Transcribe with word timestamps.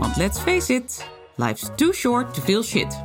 want 0.00 0.16
let's 0.16 0.38
face 0.38 0.74
it, 0.74 1.10
life's 1.36 1.70
too 1.76 1.92
short 1.92 2.34
to 2.34 2.40
feel 2.40 2.62
shit. 2.62 3.04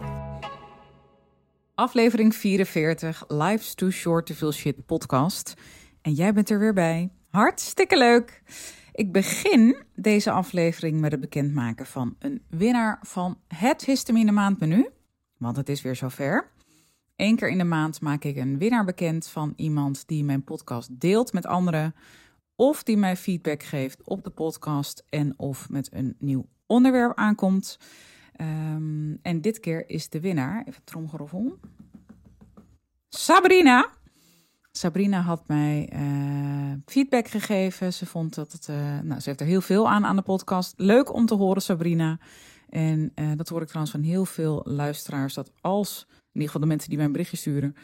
Aflevering 1.75 2.33
44, 2.33 3.25
Life's 3.27 3.73
Too 3.75 3.91
Short 3.91 4.25
to 4.25 4.33
Feel 4.33 4.51
Shit 4.51 4.85
podcast. 4.85 5.53
En 6.01 6.13
jij 6.13 6.33
bent 6.33 6.49
er 6.49 6.59
weer 6.59 6.73
bij. 6.73 7.09
Hartstikke 7.29 7.97
leuk! 7.97 8.41
Ik 8.91 9.11
begin 9.11 9.83
deze 9.95 10.31
aflevering 10.31 10.99
met 10.99 11.11
het 11.11 11.19
bekendmaken 11.21 11.85
van 11.85 12.15
een 12.19 12.41
winnaar 12.49 12.99
van 13.01 13.37
het 13.47 13.85
Histamine 13.85 14.31
Maandmenu. 14.31 14.89
Want 15.37 15.55
het 15.57 15.69
is 15.69 15.81
weer 15.81 15.95
zover. 15.95 16.51
Eén 17.15 17.35
keer 17.35 17.49
in 17.49 17.57
de 17.57 17.63
maand 17.63 18.01
maak 18.01 18.23
ik 18.23 18.37
een 18.37 18.57
winnaar 18.57 18.85
bekend 18.85 19.27
van 19.27 19.53
iemand 19.55 20.07
die 20.07 20.23
mijn 20.23 20.43
podcast 20.43 20.99
deelt 20.99 21.33
met 21.33 21.45
anderen. 21.45 21.95
Of 22.61 22.83
die 22.83 22.97
mij 22.97 23.17
feedback 23.17 23.63
geeft 23.63 24.01
op 24.03 24.23
de 24.23 24.29
podcast 24.29 25.03
en 25.09 25.33
of 25.39 25.69
met 25.69 25.89
een 25.93 26.15
nieuw 26.19 26.45
onderwerp 26.65 27.17
aankomt. 27.17 27.79
Um, 28.41 29.19
en 29.21 29.41
dit 29.41 29.59
keer 29.59 29.89
is 29.89 30.09
de 30.09 30.19
winnaar, 30.19 30.63
even 30.67 30.83
tromgeroffel, 30.83 31.59
Sabrina. 33.09 33.89
Sabrina 34.71 35.21
had 35.21 35.47
mij 35.47 35.89
uh, 35.93 36.73
feedback 36.85 37.27
gegeven. 37.27 37.93
Ze 37.93 38.05
vond 38.05 38.35
dat 38.35 38.51
het, 38.51 38.67
uh, 38.67 38.99
nou, 38.99 39.19
ze 39.19 39.29
heeft 39.29 39.41
er 39.41 39.47
heel 39.47 39.61
veel 39.61 39.89
aan 39.89 40.05
aan 40.05 40.15
de 40.15 40.21
podcast. 40.21 40.73
Leuk 40.77 41.13
om 41.13 41.25
te 41.25 41.35
horen, 41.35 41.61
Sabrina. 41.61 42.19
En 42.69 43.11
uh, 43.15 43.31
dat 43.35 43.49
hoor 43.49 43.61
ik 43.61 43.67
trouwens 43.67 43.95
van 43.95 44.03
heel 44.03 44.25
veel 44.25 44.61
luisteraars. 44.63 45.33
Dat 45.33 45.51
als, 45.61 46.07
in 46.33 46.41
ieder 46.41 46.51
geval 46.51 46.61
de 46.61 46.67
mensen 46.67 46.89
die 46.89 46.97
mij 46.97 47.05
een 47.05 47.11
berichtje 47.11 47.37
sturen, 47.37 47.75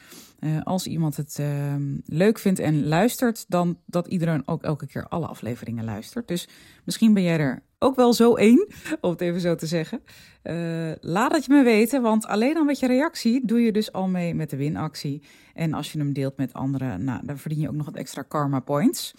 als 0.64 0.88
iemand 0.88 1.17
het 1.17 1.38
ehm, 1.40 1.98
leuk 2.06 2.40
vindt 2.40 2.59
en 2.59 2.88
luistert, 2.88 3.45
dan 3.48 3.78
dat 3.86 4.08
iedereen 4.08 4.48
ook 4.48 4.64
elke 4.64 4.88
keer 4.88 5.08
alle 5.08 5.28
afleveringen 5.28 5.86
luistert. 5.86 6.28
Dus 6.28 6.48
misschien 6.84 7.14
ben 7.14 7.23
jij 7.23 7.40
er 7.40 7.64
ook 7.80 7.95
wel 7.95 8.14
zo 8.14 8.36
één, 8.36 8.68
om 9.02 9.12
het 9.12 9.22
even 9.22 9.42
zo 9.42 9.56
te 9.56 9.66
zeggen. 9.66 10.02
Uh, 10.44 10.92
laat 11.02 11.31
het 11.31 11.45
je 11.45 11.53
me 11.53 11.64
weten, 11.64 12.02
want 12.02 12.25
alleen 12.25 12.58
al 12.58 12.64
met 12.64 12.80
je 12.80 12.88
reactie 12.88 13.45
doe 13.45 13.62
je 13.62 13.72
dus 13.72 13.92
al 13.92 14.08
mee 14.08 14.34
met 14.34 14.50
de 14.50 14.58
winactie. 14.58 15.22
En 15.53 15.73
als 15.73 15.92
je 15.92 15.98
hem 15.98 16.14
deelt 16.14 16.38
met 16.38 16.53
anderen, 16.53 17.03
nou, 17.03 17.25
dan 17.25 17.38
verdien 17.38 17.59
je 17.59 17.68
ook 17.68 17.75
nog 17.75 17.86
wat 17.86 17.95
extra 17.95 18.22
karma 18.22 18.59
points. 18.59 19.14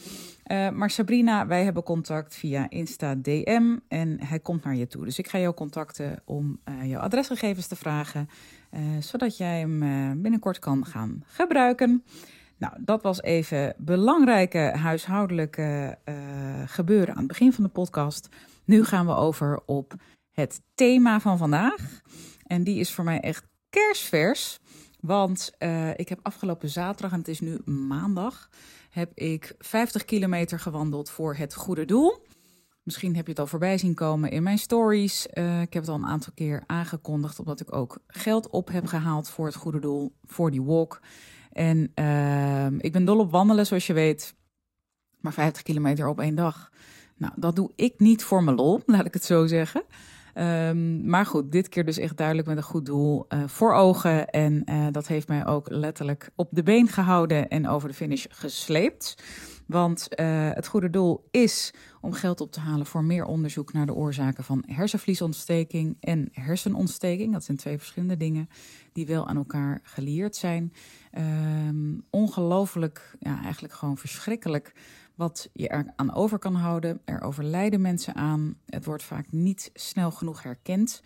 Uh, 0.53 0.71
maar 0.71 0.91
Sabrina, 0.91 1.47
wij 1.47 1.65
hebben 1.65 1.83
contact 1.83 2.35
via 2.35 2.71
Insta 2.71 3.15
DM 3.15 3.77
en 3.89 4.25
hij 4.25 4.41
komt 4.41 4.65
naar 4.65 4.77
je 4.77 4.87
toe. 4.87 5.05
Dus 5.05 5.19
ik 5.19 5.29
ga 5.29 5.39
jou 5.39 5.55
contacten 5.55 6.23
om 6.25 6.61
jouw 6.85 7.01
adresgegevens 7.01 7.67
te 7.67 7.77
vragen, 7.77 8.29
zodat 8.99 9.37
jij 9.37 9.59
hem 9.59 9.79
binnenkort 10.23 10.59
kan 10.59 10.87
gaan 10.87 11.23
gebruiken. 11.27 12.05
Nou, 12.59 12.73
dat 12.81 13.03
was 13.03 13.23
even 13.23 13.75
belangrijke 13.79 14.59
huishoudelijke 14.59 15.99
uh, 16.05 16.15
gebeuren 16.67 17.15
aan 17.15 17.19
het 17.19 17.27
begin 17.27 17.53
van 17.53 17.65
de 17.65 17.71
podcast. 17.71 18.29
Nu 18.65 18.85
gaan 18.85 19.07
we 19.07 19.15
over 19.15 19.61
op 19.67 19.95
het 20.33 20.61
thema 20.75 21.21
van 21.21 21.39
vandaag. 21.39 22.01
En 22.43 22.65
die 22.65 22.79
is 22.79 22.93
voor 22.93 23.05
mij 23.05 23.21
echt 23.21 23.47
kerstvers. 23.71 24.59
Want 25.01 25.53
ik 25.97 26.09
heb 26.09 26.19
afgelopen 26.23 26.69
zaterdag, 26.69 27.13
en 27.13 27.19
het 27.19 27.29
is 27.29 27.41
nu 27.41 27.59
maandag, 27.65 28.49
heb 28.91 29.13
ik 29.15 29.55
50 29.59 30.05
kilometer 30.05 30.61
gewandeld 30.61 31.11
voor 31.11 31.35
het 31.35 31.55
goede 31.55 31.85
doel. 31.85 32.27
Misschien 32.89 33.17
heb 33.17 33.25
je 33.25 33.31
het 33.31 33.41
al 33.41 33.47
voorbij 33.47 33.79
zien 33.79 33.95
komen 33.95 34.31
in 34.31 34.43
mijn 34.43 34.59
stories. 34.59 35.27
Uh, 35.35 35.61
ik 35.61 35.73
heb 35.73 35.83
het 35.83 35.91
al 35.91 35.99
een 35.99 36.07
aantal 36.07 36.33
keer 36.35 36.63
aangekondigd, 36.67 37.39
omdat 37.39 37.61
ik 37.61 37.73
ook 37.75 37.99
geld 38.07 38.51
op 38.51 38.69
heb 38.69 38.87
gehaald 38.87 39.29
voor 39.29 39.47
het 39.47 39.55
goede 39.55 39.79
doel, 39.79 40.13
voor 40.25 40.51
die 40.51 40.63
walk. 40.63 41.01
En 41.53 41.93
uh, 41.95 42.67
ik 42.79 42.93
ben 42.93 43.05
dol 43.05 43.19
op 43.19 43.31
wandelen, 43.31 43.67
zoals 43.67 43.87
je 43.87 43.93
weet. 43.93 44.35
Maar 45.21 45.33
50 45.33 45.63
kilometer 45.63 46.09
op 46.09 46.21
één 46.21 46.35
dag. 46.35 46.71
Nou, 47.17 47.33
dat 47.37 47.57
doe 47.57 47.73
ik 47.77 47.95
niet 47.99 48.25
voor 48.25 48.43
mijn 48.45 48.57
lol, 48.57 48.83
laat 48.87 49.07
ik 49.07 49.15
het 49.15 49.25
zo 49.25 49.47
zeggen. 49.47 49.83
Um, 50.35 51.07
maar 51.07 51.27
goed, 51.27 51.53
dit 51.53 51.69
keer 51.69 51.85
dus 51.85 51.99
echt 51.99 52.17
duidelijk 52.17 52.49
met 52.49 52.57
een 52.57 52.63
goed 52.63 52.87
doel 52.87 53.27
uh, 53.29 53.43
voor 53.47 53.75
ogen. 53.75 54.31
En 54.31 54.63
uh, 54.71 54.87
dat 54.91 55.07
heeft 55.07 55.29
mij 55.29 55.47
ook 55.47 55.71
letterlijk 55.71 56.31
op 56.35 56.49
de 56.51 56.63
been 56.63 56.89
gehouden 56.89 57.49
en 57.49 57.69
over 57.69 57.89
de 57.89 57.95
finish 57.95 58.27
gesleept. 58.29 59.23
Want 59.69 60.09
uh, 60.11 60.51
het 60.53 60.67
goede 60.67 60.91
doel 60.91 61.29
is 61.31 61.73
om 62.01 62.13
geld 62.13 62.41
op 62.41 62.53
te 62.53 62.61
halen 62.61 62.87
voor 62.87 63.05
meer 63.05 63.25
onderzoek 63.25 63.73
naar 63.73 63.87
de 63.87 63.95
oorzaken 63.95 64.45
van 64.45 64.65
hersenvliesontsteking 64.67 65.97
en 66.01 66.29
hersenontsteking. 66.33 67.33
Dat 67.33 67.45
zijn 67.45 67.57
twee 67.57 67.79
verschillende 67.79 68.17
dingen 68.17 68.49
die 68.93 69.07
wel 69.07 69.29
aan 69.29 69.37
elkaar 69.37 69.81
gelieerd 69.83 70.37
zijn. 70.37 70.73
Um, 71.19 72.05
ongelooflijk, 72.11 73.17
ja, 73.19 73.43
eigenlijk 73.43 73.75
gewoon 73.75 73.99
verschrikkelijk 73.99 74.73
wat 75.15 75.51
je 75.53 75.69
er 75.69 75.93
aan 75.97 76.15
over 76.15 76.39
kan 76.39 76.55
houden. 76.55 77.01
Er 77.05 77.21
overlijden 77.21 77.81
mensen 77.81 78.15
aan. 78.15 78.55
Het 78.67 78.85
wordt 78.85 79.03
vaak 79.03 79.27
niet 79.31 79.71
snel 79.75 80.11
genoeg 80.11 80.43
herkend. 80.43 81.03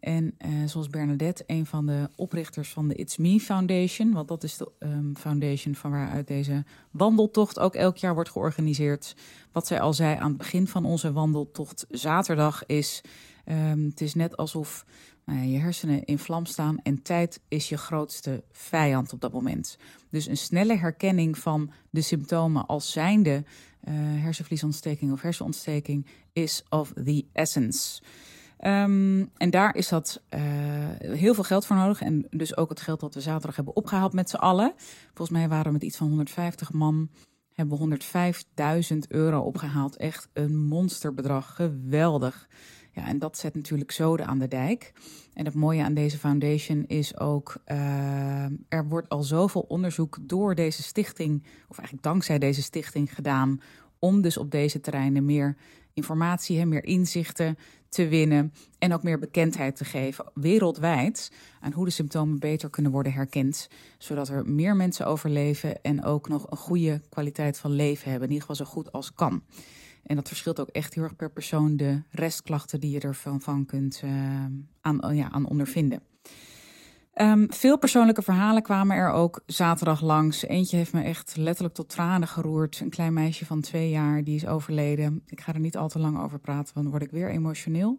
En 0.00 0.34
uh, 0.38 0.66
zoals 0.66 0.88
Bernadette, 0.88 1.44
een 1.46 1.66
van 1.66 1.86
de 1.86 2.08
oprichters 2.16 2.68
van 2.68 2.88
de 2.88 2.94
It's 2.94 3.16
Me 3.16 3.40
Foundation, 3.40 4.12
want 4.12 4.28
dat 4.28 4.42
is 4.42 4.56
de 4.56 4.72
um, 4.78 5.16
foundation 5.16 5.74
van 5.74 5.90
waaruit 5.90 6.26
deze 6.26 6.64
wandeltocht 6.90 7.58
ook 7.58 7.74
elk 7.74 7.96
jaar 7.96 8.14
wordt 8.14 8.30
georganiseerd. 8.30 9.16
Wat 9.52 9.66
zij 9.66 9.80
al 9.80 9.92
zei 9.92 10.16
aan 10.16 10.28
het 10.28 10.36
begin 10.36 10.66
van 10.66 10.84
onze 10.84 11.12
wandeltocht 11.12 11.86
zaterdag 11.88 12.66
is: 12.66 13.00
um, 13.44 13.84
het 13.84 14.00
is 14.00 14.14
net 14.14 14.36
alsof 14.36 14.84
nou 15.24 15.46
je 15.46 15.58
hersenen 15.58 16.04
in 16.04 16.18
vlam 16.18 16.46
staan 16.46 16.78
en 16.82 17.02
tijd 17.02 17.40
is 17.48 17.68
je 17.68 17.76
grootste 17.76 18.42
vijand 18.52 19.12
op 19.12 19.20
dat 19.20 19.32
moment. 19.32 19.78
Dus 20.10 20.26
een 20.26 20.36
snelle 20.36 20.76
herkenning 20.76 21.38
van 21.38 21.70
de 21.90 22.00
symptomen 22.00 22.66
als 22.66 22.92
zijnde 22.92 23.44
uh, 23.88 23.94
hersenvliesontsteking 24.22 25.12
of 25.12 25.22
hersenontsteking 25.22 26.06
is 26.32 26.62
of 26.68 26.92
the 27.04 27.24
essence. 27.32 28.02
Um, 28.66 29.30
en 29.36 29.50
daar 29.50 29.74
is 29.74 29.88
dat 29.88 30.22
uh, 30.34 30.40
heel 30.98 31.34
veel 31.34 31.44
geld 31.44 31.66
voor 31.66 31.76
nodig. 31.76 32.00
En 32.00 32.26
dus 32.30 32.56
ook 32.56 32.68
het 32.68 32.80
geld 32.80 33.00
dat 33.00 33.14
we 33.14 33.20
zaterdag 33.20 33.56
hebben 33.56 33.76
opgehaald 33.76 34.12
met 34.12 34.30
z'n 34.30 34.36
allen. 34.36 34.72
Volgens 35.06 35.38
mij 35.38 35.48
waren 35.48 35.66
we 35.66 35.72
met 35.72 35.82
iets 35.82 35.96
van 35.96 36.08
150 36.08 36.72
man. 36.72 37.10
Hebben 37.52 37.78
we 37.78 37.98
105.000 38.92 38.98
euro 39.08 39.40
opgehaald. 39.40 39.96
Echt 39.96 40.28
een 40.32 40.56
monsterbedrag. 40.56 41.54
Geweldig. 41.54 42.48
Ja, 42.92 43.06
en 43.06 43.18
dat 43.18 43.38
zet 43.38 43.54
natuurlijk 43.54 43.90
zoden 43.90 44.26
aan 44.26 44.38
de 44.38 44.48
dijk. 44.48 44.92
En 45.34 45.44
het 45.44 45.54
mooie 45.54 45.82
aan 45.82 45.94
deze 45.94 46.18
foundation 46.18 46.84
is 46.86 47.18
ook, 47.18 47.62
uh, 47.66 48.44
er 48.68 48.88
wordt 48.88 49.08
al 49.08 49.22
zoveel 49.22 49.60
onderzoek 49.60 50.18
door 50.20 50.54
deze 50.54 50.82
stichting, 50.82 51.42
of 51.68 51.78
eigenlijk 51.78 52.02
dankzij 52.02 52.38
deze 52.38 52.62
stichting 52.62 53.14
gedaan, 53.14 53.60
om 53.98 54.20
dus 54.20 54.36
op 54.36 54.50
deze 54.50 54.80
terreinen 54.80 55.24
meer 55.24 55.56
informatie, 55.94 56.66
meer 56.66 56.84
inzichten 56.84 57.56
te 57.88 58.08
winnen 58.08 58.52
en 58.78 58.92
ook 58.92 59.02
meer 59.02 59.18
bekendheid 59.18 59.76
te 59.76 59.84
geven 59.84 60.24
wereldwijd 60.34 61.32
aan 61.60 61.72
hoe 61.72 61.84
de 61.84 61.90
symptomen 61.90 62.38
beter 62.38 62.70
kunnen 62.70 62.92
worden 62.92 63.12
herkend, 63.12 63.68
zodat 63.98 64.28
er 64.28 64.46
meer 64.46 64.76
mensen 64.76 65.06
overleven 65.06 65.82
en 65.82 66.04
ook 66.04 66.28
nog 66.28 66.50
een 66.50 66.56
goede 66.56 67.00
kwaliteit 67.08 67.58
van 67.58 67.70
leven 67.70 68.10
hebben, 68.10 68.28
in 68.28 68.34
ieder 68.34 68.48
geval 68.48 68.66
zo 68.66 68.72
goed 68.72 68.92
als 68.92 69.14
kan. 69.14 69.42
En 70.02 70.16
dat 70.16 70.28
verschilt 70.28 70.60
ook 70.60 70.68
echt 70.68 70.94
heel 70.94 71.02
erg 71.02 71.16
per 71.16 71.30
persoon 71.30 71.76
de 71.76 72.02
restklachten 72.10 72.80
die 72.80 72.90
je 72.90 73.00
ervan 73.00 73.40
van 73.40 73.66
kunt 73.66 74.02
uh, 74.04 74.10
aan, 74.80 75.16
ja, 75.16 75.30
aan 75.30 75.46
ondervinden. 75.46 76.02
Um, 77.20 77.52
veel 77.52 77.78
persoonlijke 77.78 78.22
verhalen 78.22 78.62
kwamen 78.62 78.96
er 78.96 79.10
ook 79.10 79.42
zaterdag 79.46 80.00
langs. 80.00 80.44
Eentje 80.44 80.76
heeft 80.76 80.92
me 80.92 81.02
echt 81.02 81.36
letterlijk 81.36 81.74
tot 81.74 81.88
tranen 81.88 82.28
geroerd. 82.28 82.80
Een 82.80 82.90
klein 82.90 83.12
meisje 83.12 83.46
van 83.46 83.60
twee 83.60 83.90
jaar, 83.90 84.24
die 84.24 84.34
is 84.34 84.46
overleden. 84.46 85.22
Ik 85.26 85.40
ga 85.40 85.52
er 85.54 85.60
niet 85.60 85.76
al 85.76 85.88
te 85.88 85.98
lang 85.98 86.18
over 86.18 86.38
praten, 86.38 86.74
want 86.74 86.86
dan 86.86 86.90
word 86.90 87.02
ik 87.02 87.10
weer 87.10 87.30
emotioneel. 87.30 87.98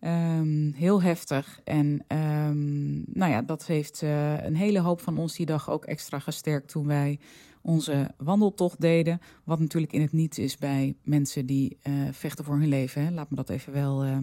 Um, 0.00 0.72
heel 0.76 1.02
heftig. 1.02 1.60
En 1.64 2.04
um, 2.08 3.04
nou 3.06 3.32
ja, 3.32 3.42
dat 3.42 3.66
heeft 3.66 4.02
uh, 4.02 4.44
een 4.44 4.56
hele 4.56 4.80
hoop 4.80 5.00
van 5.00 5.18
ons 5.18 5.36
die 5.36 5.46
dag 5.46 5.70
ook 5.70 5.84
extra 5.84 6.18
gesterkt 6.18 6.68
toen 6.68 6.86
wij 6.86 7.18
onze 7.62 8.10
wandeltocht 8.16 8.80
deden. 8.80 9.20
Wat 9.44 9.60
natuurlijk 9.60 9.92
in 9.92 10.00
het 10.00 10.12
niets 10.12 10.38
is 10.38 10.56
bij 10.56 10.96
mensen 11.02 11.46
die 11.46 11.78
uh, 11.82 11.94
vechten 12.12 12.44
voor 12.44 12.58
hun 12.58 12.68
leven. 12.68 13.04
Hè. 13.04 13.10
Laat 13.10 13.30
me 13.30 13.36
dat 13.36 13.48
even 13.48 13.72
wel 13.72 14.22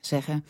zeggen. 0.00 0.44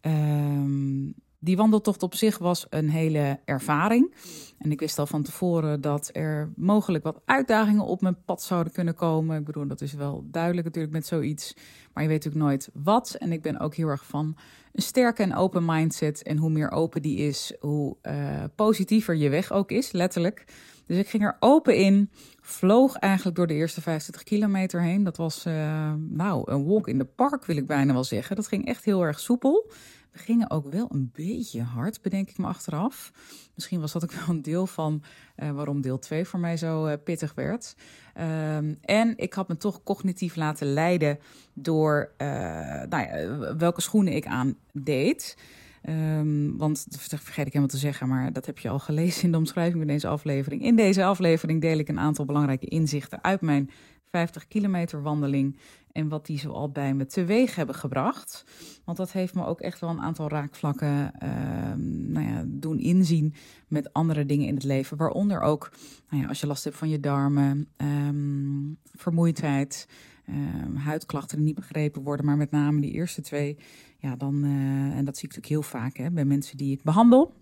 Um, 0.00 1.14
die 1.44 1.56
wandeltocht 1.56 2.02
op 2.02 2.14
zich 2.14 2.38
was 2.38 2.66
een 2.70 2.90
hele 2.90 3.40
ervaring. 3.44 4.14
En 4.58 4.70
ik 4.70 4.80
wist 4.80 4.98
al 4.98 5.06
van 5.06 5.22
tevoren 5.22 5.80
dat 5.80 6.10
er 6.12 6.52
mogelijk 6.56 7.04
wat 7.04 7.20
uitdagingen 7.24 7.84
op 7.84 8.00
mijn 8.00 8.24
pad 8.24 8.42
zouden 8.42 8.72
kunnen 8.72 8.94
komen. 8.94 9.38
Ik 9.38 9.44
bedoel, 9.44 9.66
dat 9.66 9.80
is 9.80 9.92
wel 9.92 10.24
duidelijk 10.30 10.66
natuurlijk 10.66 10.94
met 10.94 11.06
zoiets. 11.06 11.54
Maar 11.92 12.02
je 12.02 12.08
weet 12.08 12.24
natuurlijk 12.24 12.44
nooit 12.44 12.70
wat. 12.72 13.14
En 13.14 13.32
ik 13.32 13.42
ben 13.42 13.58
ook 13.58 13.74
heel 13.74 13.88
erg 13.88 14.06
van 14.06 14.36
een 14.72 14.82
sterke 14.82 15.22
en 15.22 15.34
open 15.34 15.64
mindset. 15.64 16.22
En 16.22 16.36
hoe 16.36 16.50
meer 16.50 16.70
open 16.70 17.02
die 17.02 17.18
is, 17.18 17.52
hoe 17.60 17.96
uh, 18.02 18.44
positiever 18.54 19.16
je 19.16 19.28
weg 19.28 19.52
ook 19.52 19.70
is, 19.70 19.92
letterlijk. 19.92 20.44
Dus 20.86 20.98
ik 20.98 21.08
ging 21.08 21.22
er 21.22 21.36
open 21.40 21.76
in, 21.76 22.10
vloog 22.40 22.96
eigenlijk 22.96 23.36
door 23.36 23.46
de 23.46 23.54
eerste 23.54 23.80
25 23.80 24.22
kilometer 24.22 24.82
heen. 24.82 25.04
Dat 25.04 25.16
was, 25.16 25.46
uh, 25.46 25.92
nou, 26.08 26.52
een 26.52 26.66
walk 26.66 26.88
in 26.88 26.98
the 26.98 27.04
park 27.04 27.44
wil 27.44 27.56
ik 27.56 27.66
bijna 27.66 27.92
wel 27.92 28.04
zeggen. 28.04 28.36
Dat 28.36 28.46
ging 28.46 28.66
echt 28.66 28.84
heel 28.84 29.02
erg 29.02 29.20
soepel. 29.20 29.70
Gingen 30.16 30.50
ook 30.50 30.70
wel 30.70 30.86
een 30.90 31.10
beetje 31.12 31.62
hard, 31.62 32.02
bedenk 32.02 32.30
ik 32.30 32.38
me 32.38 32.46
achteraf. 32.46 33.12
Misschien 33.54 33.80
was 33.80 33.92
dat 33.92 34.04
ook 34.04 34.12
wel 34.20 34.28
een 34.28 34.42
deel 34.42 34.66
van 34.66 35.02
uh, 35.36 35.50
waarom 35.50 35.80
deel 35.80 35.98
2 35.98 36.24
voor 36.24 36.40
mij 36.40 36.56
zo 36.56 36.86
uh, 36.86 36.92
pittig 37.04 37.34
werd. 37.34 37.76
Um, 38.56 38.78
en 38.80 39.16
ik 39.16 39.32
had 39.32 39.48
me 39.48 39.56
toch 39.56 39.82
cognitief 39.82 40.36
laten 40.36 40.72
leiden 40.72 41.18
door 41.52 42.12
uh, 42.18 42.28
nou 42.88 43.02
ja, 43.02 43.56
welke 43.56 43.80
schoenen 43.80 44.12
ik 44.12 44.26
aandeed. 44.26 45.36
Um, 45.88 46.56
want 46.56 46.86
dat 46.90 47.20
vergeet 47.20 47.46
ik 47.46 47.52
helemaal 47.52 47.74
te 47.74 47.76
zeggen, 47.76 48.08
maar 48.08 48.32
dat 48.32 48.46
heb 48.46 48.58
je 48.58 48.68
al 48.68 48.78
gelezen 48.78 49.22
in 49.22 49.32
de 49.32 49.38
omschrijving 49.38 49.78
van 49.78 49.86
deze 49.86 50.08
aflevering. 50.08 50.62
In 50.62 50.76
deze 50.76 51.04
aflevering 51.04 51.60
deel 51.60 51.78
ik 51.78 51.88
een 51.88 51.98
aantal 51.98 52.24
belangrijke 52.24 52.66
inzichten 52.66 53.24
uit 53.24 53.40
mijn 53.40 53.70
50 54.14 54.48
kilometer 54.48 55.02
wandeling 55.02 55.58
en 55.92 56.08
wat 56.08 56.26
die 56.26 56.38
zo 56.38 56.50
al 56.50 56.70
bij 56.70 56.94
me 56.94 57.06
teweeg 57.06 57.54
hebben 57.54 57.74
gebracht. 57.74 58.44
Want 58.84 58.96
dat 58.96 59.12
heeft 59.12 59.34
me 59.34 59.46
ook 59.46 59.60
echt 59.60 59.80
wel 59.80 59.90
een 59.90 60.00
aantal 60.00 60.28
raakvlakken 60.28 61.12
uh, 61.22 61.28
nou 62.12 62.26
ja, 62.26 62.44
doen 62.46 62.78
inzien 62.78 63.34
met 63.68 63.92
andere 63.92 64.26
dingen 64.26 64.46
in 64.46 64.54
het 64.54 64.64
leven. 64.64 64.96
Waaronder 64.96 65.40
ook 65.40 65.72
nou 66.10 66.22
ja, 66.22 66.28
als 66.28 66.40
je 66.40 66.46
last 66.46 66.64
hebt 66.64 66.76
van 66.76 66.88
je 66.88 67.00
darmen, 67.00 67.68
um, 67.76 68.78
vermoeidheid, 68.92 69.88
um, 70.28 70.76
huidklachten 70.76 71.36
die 71.36 71.46
niet 71.46 71.54
begrepen 71.54 72.02
worden. 72.02 72.26
Maar 72.26 72.36
met 72.36 72.50
name 72.50 72.80
die 72.80 72.92
eerste 72.92 73.22
twee, 73.22 73.58
ja, 73.98 74.16
dan, 74.16 74.44
uh, 74.44 74.96
en 74.96 75.04
dat 75.04 75.16
zie 75.16 75.28
ik 75.28 75.34
natuurlijk 75.36 75.46
heel 75.46 75.80
vaak 75.80 75.96
hè, 75.96 76.10
bij 76.10 76.24
mensen 76.24 76.56
die 76.56 76.72
ik 76.72 76.82
behandel. 76.82 77.34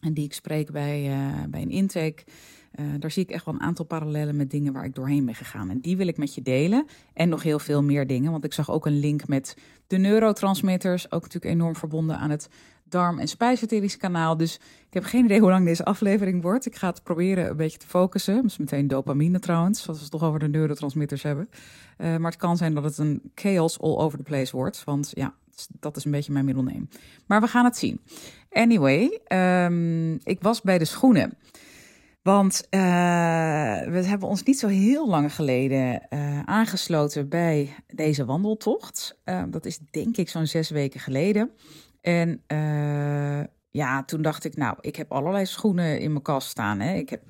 En 0.00 0.14
die 0.14 0.24
ik 0.24 0.32
spreek 0.32 0.72
bij, 0.72 1.08
uh, 1.08 1.44
bij 1.48 1.62
een 1.62 1.70
intake. 1.70 2.24
Uh, 2.80 2.86
daar 2.98 3.10
zie 3.10 3.22
ik 3.22 3.30
echt 3.30 3.44
wel 3.44 3.54
een 3.54 3.60
aantal 3.60 3.84
parallellen 3.84 4.36
met 4.36 4.50
dingen 4.50 4.72
waar 4.72 4.84
ik 4.84 4.94
doorheen 4.94 5.24
ben 5.24 5.34
gegaan. 5.34 5.70
En 5.70 5.80
die 5.80 5.96
wil 5.96 6.06
ik 6.06 6.16
met 6.16 6.34
je 6.34 6.42
delen. 6.42 6.86
En 7.14 7.28
nog 7.28 7.42
heel 7.42 7.58
veel 7.58 7.82
meer 7.82 8.06
dingen. 8.06 8.30
Want 8.30 8.44
ik 8.44 8.52
zag 8.52 8.70
ook 8.70 8.86
een 8.86 8.98
link 8.98 9.28
met 9.28 9.56
de 9.86 9.96
neurotransmitters. 9.96 11.10
Ook 11.10 11.22
natuurlijk 11.22 11.54
enorm 11.54 11.76
verbonden 11.76 12.18
aan 12.18 12.30
het 12.30 12.48
darm- 12.92 13.18
en 13.18 13.28
spijsverteringskanaal. 13.28 14.20
kanaal. 14.20 14.36
Dus 14.36 14.54
ik 14.86 14.94
heb 14.94 15.04
geen 15.04 15.24
idee 15.24 15.40
hoe 15.40 15.50
lang 15.50 15.64
deze 15.64 15.84
aflevering 15.84 16.42
wordt. 16.42 16.66
Ik 16.66 16.76
ga 16.76 16.88
het 16.88 17.02
proberen 17.02 17.50
een 17.50 17.56
beetje 17.56 17.78
te 17.78 17.86
focussen. 17.86 18.34
Dat 18.34 18.44
is 18.44 18.56
meteen 18.56 18.88
dopamine 18.88 19.38
trouwens, 19.38 19.88
als 19.88 19.96
we 19.96 20.02
het 20.02 20.12
toch 20.12 20.22
over 20.22 20.38
de 20.38 20.48
neurotransmitters 20.48 21.22
hebben. 21.22 21.48
Uh, 21.98 22.16
maar 22.16 22.30
het 22.30 22.40
kan 22.40 22.56
zijn 22.56 22.74
dat 22.74 22.84
het 22.84 22.98
een 22.98 23.20
chaos 23.34 23.80
all 23.80 23.96
over 23.96 24.18
the 24.18 24.24
place 24.24 24.56
wordt. 24.56 24.84
Want 24.84 25.10
ja, 25.14 25.34
dat 25.80 25.96
is 25.96 26.04
een 26.04 26.10
beetje 26.10 26.32
mijn 26.32 26.44
middelneem. 26.44 26.88
Maar 27.26 27.40
we 27.40 27.46
gaan 27.46 27.64
het 27.64 27.76
zien. 27.76 28.00
Anyway, 28.50 29.20
um, 29.64 30.12
ik 30.24 30.42
was 30.42 30.60
bij 30.60 30.78
de 30.78 30.84
schoenen. 30.84 31.32
Want 32.22 32.66
uh, 32.70 32.80
we 33.90 34.02
hebben 34.04 34.28
ons 34.28 34.42
niet 34.42 34.58
zo 34.58 34.68
heel 34.68 35.08
lang 35.08 35.34
geleden 35.34 36.06
uh, 36.10 36.42
aangesloten 36.42 37.28
bij 37.28 37.74
deze 37.86 38.24
wandeltocht. 38.24 39.20
Uh, 39.24 39.42
dat 39.48 39.66
is 39.66 39.78
denk 39.90 40.16
ik 40.16 40.28
zo'n 40.28 40.46
zes 40.46 40.70
weken 40.70 41.00
geleden. 41.00 41.50
En 42.00 42.42
ja, 43.70 44.04
toen 44.04 44.22
dacht 44.22 44.44
ik, 44.44 44.56
nou, 44.56 44.76
ik 44.80 44.96
heb 44.96 45.12
allerlei 45.12 45.46
schoenen 45.46 46.00
in 46.00 46.10
mijn 46.10 46.22
kast 46.22 46.48
staan. 46.48 46.80
Hè. 46.80 46.94
Ik 46.94 47.10
heb 47.10 47.22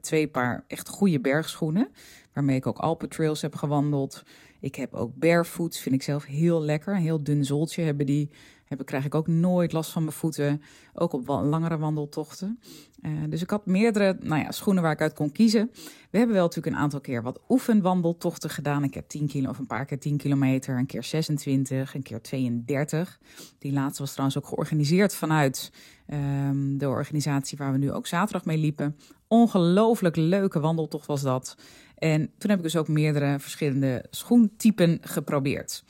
twee 0.00 0.28
paar 0.28 0.64
echt 0.66 0.88
goede 0.88 1.20
bergschoenen, 1.20 1.88
waarmee 2.32 2.56
ik 2.56 2.66
ook 2.66 2.78
Alpentrails 2.78 3.42
heb 3.42 3.54
gewandeld. 3.54 4.22
Ik 4.60 4.74
heb 4.74 4.94
ook 4.94 5.14
barefoots, 5.14 5.80
vind 5.80 5.94
ik 5.94 6.02
zelf 6.02 6.24
heel 6.24 6.62
lekker. 6.62 6.94
Een 6.94 7.00
heel 7.00 7.22
dun 7.22 7.44
zooltje 7.44 7.82
hebben 7.82 8.06
die 8.06 8.30
heb, 8.68 8.86
krijg 8.86 9.04
ik 9.04 9.14
ook 9.14 9.26
nooit 9.26 9.72
last 9.72 9.90
van 9.90 10.02
mijn 10.02 10.14
voeten. 10.14 10.62
Ook 10.94 11.12
op 11.12 11.26
langere 11.26 11.78
wandeltochten. 11.78 12.60
Uh, 13.02 13.12
dus 13.28 13.42
ik 13.42 13.50
had 13.50 13.66
meerdere 13.66 14.16
nou 14.20 14.42
ja, 14.42 14.50
schoenen 14.50 14.82
waar 14.82 14.92
ik 14.92 15.00
uit 15.00 15.12
kon 15.12 15.32
kiezen. 15.32 15.70
We 16.10 16.18
hebben 16.18 16.36
wel 16.36 16.44
natuurlijk 16.44 16.76
een 16.76 16.82
aantal 16.82 17.00
keer 17.00 17.22
wat 17.22 17.40
oefenwandeltochten 17.48 18.50
gedaan. 18.50 18.82
Een 18.82 18.90
keer 18.90 19.06
10 19.06 19.26
kilo 19.26 19.50
of 19.50 19.58
een 19.58 19.66
paar 19.66 19.84
keer 19.84 19.98
10 19.98 20.16
kilometer. 20.16 20.78
Een 20.78 20.86
keer 20.86 21.04
26, 21.04 21.94
een 21.94 22.02
keer 22.02 22.20
32. 22.20 23.18
Die 23.58 23.72
laatste 23.72 24.02
was 24.02 24.10
trouwens 24.10 24.38
ook 24.38 24.46
georganiseerd 24.46 25.14
vanuit 25.14 25.72
um, 26.06 26.78
de 26.78 26.88
organisatie 26.88 27.58
waar 27.58 27.72
we 27.72 27.78
nu 27.78 27.92
ook 27.92 28.06
zaterdag 28.06 28.44
mee 28.44 28.58
liepen. 28.58 28.96
Ongelooflijk 29.28 30.16
leuke 30.16 30.60
wandeltocht 30.60 31.06
was 31.06 31.22
dat. 31.22 31.56
En 31.94 32.30
toen 32.38 32.50
heb 32.50 32.58
ik 32.58 32.64
dus 32.64 32.76
ook 32.76 32.88
meerdere 32.88 33.38
verschillende 33.38 34.04
schoentypen 34.10 34.98
geprobeerd. 35.02 35.84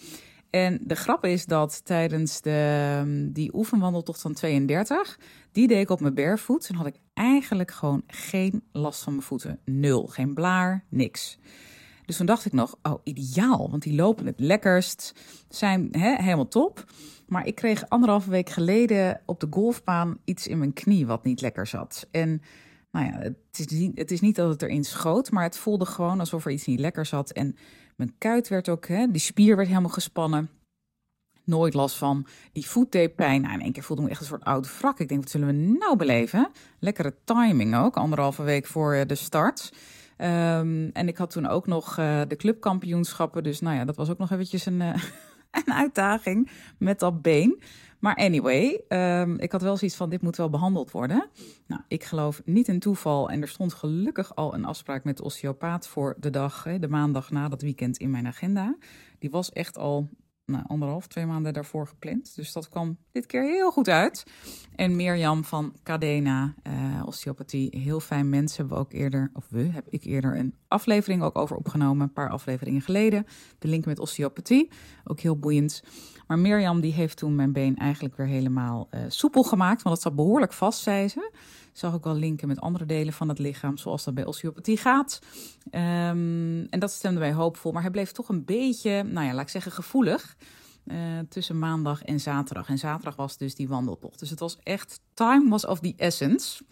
En 0.50 0.78
de 0.82 0.96
grap 0.96 1.24
is 1.24 1.46
dat 1.46 1.84
tijdens 1.84 2.40
de, 2.40 3.00
ehm, 3.00 3.32
die 3.32 3.54
oefenwandeltocht 3.54 4.20
van 4.20 4.32
32, 4.32 5.18
die 5.52 5.68
deed 5.68 5.80
ik 5.80 5.90
op 5.90 6.00
mijn 6.00 6.14
barefoot. 6.14 6.68
En 6.68 6.74
had 6.74 6.86
ik 6.86 6.96
eigenlijk 7.14 7.70
gewoon 7.70 8.02
geen 8.06 8.62
last 8.72 9.02
van 9.02 9.12
mijn 9.12 9.24
voeten. 9.24 9.60
Nul. 9.64 10.06
Geen 10.06 10.34
blaar, 10.34 10.84
niks. 10.88 11.38
Dus 12.04 12.16
toen 12.16 12.26
dacht 12.26 12.44
ik 12.44 12.52
nog, 12.52 12.78
oh 12.82 13.00
ideaal, 13.04 13.70
want 13.70 13.82
die 13.82 13.94
lopen 13.94 14.26
het 14.26 14.40
lekkerst, 14.40 15.12
zijn 15.48 15.88
helemaal 15.96 16.48
top. 16.48 16.84
Maar 17.26 17.46
ik 17.46 17.54
kreeg 17.54 17.88
anderhalve 17.88 18.30
week 18.30 18.50
geleden 18.50 19.20
op 19.26 19.40
de 19.40 19.46
golfbaan 19.50 20.18
iets 20.24 20.46
in 20.46 20.58
mijn 20.58 20.72
knie 20.72 21.06
wat 21.06 21.24
niet 21.24 21.40
lekker 21.40 21.66
zat. 21.66 22.08
En 22.10 22.42
nou 22.90 23.06
ja, 23.06 23.18
het 23.18 23.58
is, 23.58 23.66
niet, 23.66 23.98
het 23.98 24.10
is 24.10 24.20
niet 24.20 24.36
dat 24.36 24.50
het 24.50 24.62
erin 24.62 24.84
schoot, 24.84 25.30
maar 25.30 25.42
het 25.42 25.58
voelde 25.58 25.86
gewoon 25.86 26.20
alsof 26.20 26.44
er 26.44 26.50
iets 26.50 26.66
niet 26.66 26.80
lekker 26.80 27.06
zat. 27.06 27.30
En 27.30 27.56
mijn 27.96 28.14
kuit 28.18 28.48
werd 28.48 28.68
ook, 28.68 28.86
hè, 28.86 29.06
die 29.10 29.20
spier 29.20 29.56
werd 29.56 29.68
helemaal 29.68 29.90
gespannen. 29.90 30.50
Nooit 31.44 31.74
last 31.74 31.96
van. 31.96 32.26
Die 32.52 32.66
voetdeepijn. 32.66 33.40
Nou, 33.40 33.54
in 33.54 33.60
één 33.60 33.72
keer 33.72 33.82
voelde 33.82 34.02
me 34.02 34.08
echt 34.08 34.20
een 34.20 34.26
soort 34.26 34.44
oude 34.44 34.68
wrak. 34.78 35.00
Ik 35.00 35.08
denk, 35.08 35.20
wat 35.20 35.30
zullen 35.30 35.46
we 35.46 35.52
nou 35.52 35.96
beleven? 35.96 36.50
Lekkere 36.78 37.14
timing 37.24 37.76
ook, 37.76 37.96
anderhalve 37.96 38.42
week 38.42 38.66
voor 38.66 38.94
eh, 38.94 39.06
de 39.06 39.14
start. 39.14 39.72
Um, 40.18 40.90
en 40.92 41.08
ik 41.08 41.16
had 41.16 41.30
toen 41.30 41.46
ook 41.46 41.66
nog 41.66 41.98
uh, 41.98 42.20
de 42.28 42.36
clubkampioenschappen. 42.36 43.42
Dus 43.42 43.60
nou 43.60 43.76
ja, 43.76 43.84
dat 43.84 43.96
was 43.96 44.10
ook 44.10 44.18
nog 44.18 44.30
eventjes 44.30 44.66
een, 44.66 44.80
uh, 44.80 44.94
een 45.66 45.72
uitdaging 45.72 46.50
met 46.78 46.98
dat 46.98 47.22
been. 47.22 47.62
Maar 47.98 48.14
anyway, 48.14 48.80
um, 48.88 49.38
ik 49.38 49.52
had 49.52 49.62
wel 49.62 49.76
zoiets 49.76 49.96
van: 49.96 50.10
dit 50.10 50.22
moet 50.22 50.36
wel 50.36 50.50
behandeld 50.50 50.90
worden. 50.90 51.28
Nou, 51.66 51.82
ik 51.88 52.04
geloof 52.04 52.42
niet 52.44 52.68
in 52.68 52.78
toeval. 52.78 53.30
En 53.30 53.42
er 53.42 53.48
stond 53.48 53.74
gelukkig 53.74 54.34
al 54.34 54.54
een 54.54 54.64
afspraak 54.64 55.04
met 55.04 55.16
de 55.16 55.24
osteopaat 55.24 55.88
voor 55.88 56.16
de 56.20 56.30
dag, 56.30 56.66
de 56.80 56.88
maandag 56.88 57.30
na 57.30 57.48
dat 57.48 57.62
weekend 57.62 57.96
in 57.96 58.10
mijn 58.10 58.26
agenda. 58.26 58.76
Die 59.18 59.30
was 59.30 59.52
echt 59.52 59.78
al 59.78 60.08
nou, 60.48 60.64
anderhalf, 60.66 61.06
twee 61.06 61.26
maanden 61.26 61.52
daarvoor 61.52 61.86
gepland. 61.86 62.34
Dus 62.34 62.52
dat 62.52 62.68
kwam 62.68 62.96
dit 63.12 63.26
keer 63.26 63.42
heel 63.42 63.70
goed 63.70 63.88
uit. 63.88 64.24
En 64.74 64.96
Mirjam 64.96 65.44
van 65.44 65.74
Cadena, 65.82 66.54
uh, 66.66 67.02
osteopathie, 67.06 67.78
heel 67.78 68.00
fijn 68.00 68.28
mensen, 68.28 68.58
hebben 68.58 68.76
we 68.76 68.82
ook 68.82 68.92
eerder, 68.92 69.30
of 69.32 69.46
we, 69.50 69.60
heb 69.60 69.86
ik 69.88 70.04
eerder 70.04 70.36
een 70.36 70.54
aflevering 70.68 71.22
ook 71.22 71.38
over 71.38 71.56
opgenomen, 71.56 72.02
een 72.02 72.12
paar 72.12 72.30
afleveringen 72.30 72.80
geleden. 72.80 73.26
De 73.58 73.68
link 73.68 73.84
met 73.84 73.98
osteopathie, 73.98 74.70
ook 75.04 75.20
heel 75.20 75.38
boeiend. 75.38 75.82
Maar 76.28 76.38
Mirjam 76.38 76.80
die 76.80 76.92
heeft 76.92 77.16
toen 77.16 77.34
mijn 77.34 77.52
been 77.52 77.76
eigenlijk 77.76 78.16
weer 78.16 78.26
helemaal 78.26 78.88
uh, 78.90 79.00
soepel 79.08 79.42
gemaakt, 79.42 79.82
want 79.82 79.94
het 79.94 80.04
zat 80.04 80.14
behoorlijk 80.14 80.52
vast, 80.52 80.80
zei 80.80 81.08
ze. 81.08 81.32
Zag 81.72 81.94
ook 81.94 82.04
wel 82.04 82.14
linken 82.14 82.48
met 82.48 82.60
andere 82.60 82.86
delen 82.86 83.12
van 83.12 83.28
het 83.28 83.38
lichaam, 83.38 83.76
zoals 83.76 84.04
dat 84.04 84.14
bij 84.14 84.24
osteopathie 84.24 84.76
gaat. 84.76 85.18
Um, 85.64 86.66
en 86.70 86.78
dat 86.78 86.92
stemde 86.92 87.20
mij 87.20 87.32
hoopvol, 87.32 87.72
maar 87.72 87.82
hij 87.82 87.90
bleef 87.90 88.12
toch 88.12 88.28
een 88.28 88.44
beetje, 88.44 89.02
nou 89.02 89.26
ja, 89.26 89.32
laat 89.32 89.42
ik 89.42 89.48
zeggen, 89.48 89.72
gevoelig. 89.72 90.36
Uh, 90.84 90.96
tussen 91.28 91.58
maandag 91.58 92.02
en 92.02 92.20
zaterdag. 92.20 92.68
En 92.68 92.78
zaterdag 92.78 93.16
was 93.16 93.36
dus 93.36 93.54
die 93.54 93.68
wandeltocht. 93.68 94.18
Dus 94.18 94.30
het 94.30 94.38
was 94.38 94.58
echt, 94.62 95.00
time 95.14 95.48
was 95.48 95.66
of 95.66 95.80
the 95.80 95.94
essence. 95.96 96.64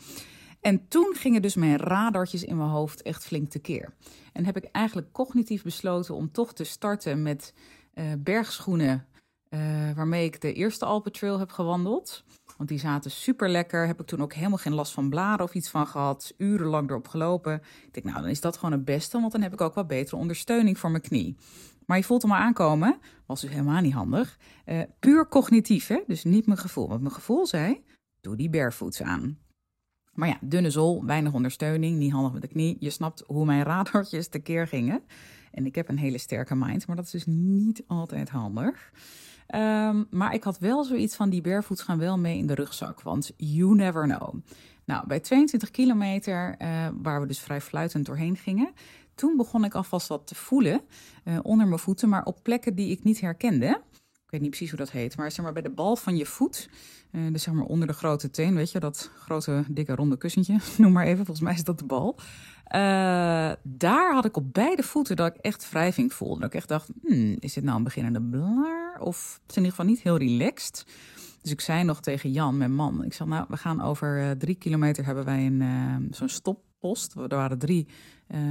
En 0.61 0.89
toen 0.89 1.15
gingen 1.15 1.43
dus 1.43 1.55
mijn 1.55 1.77
radartjes 1.77 2.45
in 2.45 2.57
mijn 2.57 2.69
hoofd 2.69 3.03
echt 3.03 3.25
flink 3.25 3.51
tekeer. 3.51 3.95
En 4.33 4.45
heb 4.45 4.57
ik 4.57 4.65
eigenlijk 4.65 5.13
cognitief 5.13 5.63
besloten 5.63 6.15
om 6.15 6.33
toch 6.33 6.53
te 6.53 6.65
starten 6.65 7.23
met 7.23 7.55
uh, 7.95 8.05
bergschoenen 8.19 9.07
uh, 9.51 9.61
waarmee 9.95 10.25
ik 10.25 10.41
de 10.41 10.53
eerste 10.53 10.85
Alpentrail 10.85 11.39
heb 11.39 11.51
gewandeld. 11.51 12.25
Want 12.57 12.69
die 12.69 12.79
zaten 12.79 13.11
super 13.11 13.49
lekker. 13.49 13.87
Heb 13.87 14.01
ik 14.01 14.07
toen 14.07 14.23
ook 14.23 14.35
helemaal 14.35 14.59
geen 14.59 14.75
last 14.75 14.93
van 14.93 15.11
blaren 15.11 15.45
of 15.45 15.55
iets 15.55 15.71
van 15.71 15.87
gehad. 15.87 16.35
Urenlang 16.37 16.91
erop 16.91 17.09
gelopen. 17.09 17.55
Ik 17.87 17.95
denk, 17.95 18.07
nou, 18.07 18.21
dan 18.21 18.31
is 18.31 18.41
dat 18.41 18.57
gewoon 18.57 18.73
het 18.73 18.85
beste. 18.85 19.21
Want 19.21 19.33
dan 19.33 19.43
heb 19.43 19.53
ik 19.53 19.61
ook 19.61 19.75
wat 19.75 19.87
betere 19.87 20.17
ondersteuning 20.17 20.79
voor 20.79 20.91
mijn 20.91 21.03
knie. 21.03 21.37
Maar 21.87 21.97
je 21.97 22.05
voelt 22.05 22.23
hem 22.23 22.31
maar 22.31 22.41
aankomen. 22.41 22.99
Was 23.27 23.41
dus 23.41 23.51
helemaal 23.51 23.81
niet 23.81 23.93
handig. 23.93 24.39
Uh, 24.67 24.83
puur 25.01 25.29
cognitief, 25.29 25.87
hè? 25.87 26.03
Dus 26.07 26.25
niet 26.25 26.47
mijn 26.47 26.59
gevoel. 26.59 26.89
Want 26.89 27.01
mijn 27.01 27.15
gevoel 27.15 27.47
zei, 27.47 27.85
doe 28.21 28.37
die 28.37 28.51
barefoots 28.51 29.03
aan. 29.03 29.39
Maar 30.13 30.29
ja, 30.29 30.39
dunne 30.41 30.71
zool, 30.71 31.05
weinig 31.05 31.33
ondersteuning, 31.33 31.99
niet 31.99 32.13
handig 32.13 32.33
met 32.33 32.43
de 32.43 32.49
knie. 32.49 32.77
Je 32.81 32.91
snapt 32.91 33.23
hoe 33.27 33.45
mijn 33.45 33.63
radartjes 33.63 34.29
tekeer 34.29 34.67
gingen. 34.67 35.03
En 35.51 35.67
ik 35.67 35.75
heb 35.75 35.89
een 35.89 35.99
hele 35.99 36.19
sterke 36.19 36.55
mind, 36.55 36.87
maar 36.87 36.97
dat 36.97 37.05
is 37.05 37.11
dus 37.11 37.27
niet 37.27 37.83
altijd 37.87 38.29
handig. 38.29 38.93
Ehm, 39.47 40.05
maar 40.11 40.35
ik 40.35 40.45
had 40.45 40.59
wel 40.59 40.85
zoiets 40.85 41.17
van 41.17 41.31
die 41.31 41.41
barefoots 41.41 41.83
gaan 41.83 41.99
wel 41.99 42.19
mee 42.19 42.39
in 42.39 42.47
de 42.47 42.55
rugzak, 42.55 43.03
want 43.03 43.33
you 43.37 43.75
never 43.75 44.05
know. 44.05 44.35
Nou, 44.85 45.07
bij 45.07 45.21
22 45.21 45.71
kilometer, 45.71 46.55
uh, 46.59 46.89
waar 47.03 47.21
we 47.21 47.27
dus 47.27 47.41
vrij 47.41 47.61
fluitend 47.61 48.07
doorheen 48.07 48.37
gingen, 48.37 48.73
toen 49.15 49.37
begon 49.37 49.65
ik 49.65 49.75
alvast 49.75 50.09
wat 50.09 50.27
te 50.27 50.35
voelen 50.35 50.81
uh, 51.25 51.39
onder 51.43 51.67
mijn 51.67 51.79
voeten, 51.79 52.09
maar 52.09 52.25
op 52.25 52.43
plekken 52.43 52.75
die 52.75 52.91
ik 52.91 53.05
niet 53.05 53.21
herkende. 53.21 53.83
Ik 54.25 54.33
weet 54.33 54.41
niet 54.41 54.51
precies 54.51 54.71
hoe 54.71 54.79
dat 54.79 54.91
heet, 54.91 55.17
maar 55.17 55.33
zeg 55.33 55.45
maar 55.45 55.53
bij 55.53 55.63
de 55.63 55.71
bal 55.71 55.97
van 55.97 56.17
je 56.17 56.27
voet, 56.27 56.69
uh, 57.13 57.33
dus 57.33 57.43
zeg 57.43 57.55
maar 57.55 57.65
onder 57.65 57.87
de 57.87 57.93
grote 57.93 58.31
teen, 58.31 58.55
weet 58.55 58.71
je, 58.71 58.81
dat 58.81 59.11
grote, 59.15 59.65
dikke, 59.69 59.95
ronde 59.95 60.17
kussentje, 60.17 60.59
noem 60.79 60.93
maar 60.93 61.05
even, 61.07 61.25
volgens 61.25 61.41
mij 61.41 61.55
is 61.55 61.65
dat 61.65 61.79
de 61.79 61.85
bal. 61.85 62.19
Uh, 62.75 63.53
daar 63.63 64.15
had 64.15 64.25
ik 64.25 64.37
op 64.37 64.55
beide 64.55 64.83
voeten 64.83 65.17
dat 65.17 65.35
ik 65.35 65.41
echt 65.41 65.71
wrijving 65.71 66.13
voelde. 66.13 66.41
Dat 66.41 66.49
ik 66.49 66.55
echt 66.55 66.69
dacht, 66.69 66.89
hmm, 67.03 67.37
is 67.39 67.53
dit 67.53 67.65
nou 67.65 67.77
een 67.77 67.85
beginnende 67.85 68.23
blaar? 68.23 69.01
Of 69.01 69.41
in 69.47 69.55
ieder 69.55 69.71
geval 69.71 69.87
niet 69.87 70.01
heel 70.01 70.17
relaxed. 70.17 70.87
Dus 71.43 71.53
ik 71.53 71.61
zei 71.61 71.85
nog 71.85 72.01
tegen 72.01 72.33
Jan, 72.33 72.57
mijn 72.57 72.75
man, 72.75 73.05
ik 73.05 73.13
zei, 73.13 73.29
nou, 73.29 73.45
we 73.49 73.57
gaan 73.57 73.81
over 73.81 74.23
uh, 74.23 74.31
drie 74.31 74.55
kilometer 74.55 75.05
hebben 75.05 75.25
wij 75.25 75.47
een 75.47 75.61
uh, 75.61 76.09
zo'n 76.11 76.29
stoppost. 76.29 77.15
Er 77.15 77.29
waren 77.29 77.59
drie 77.59 77.89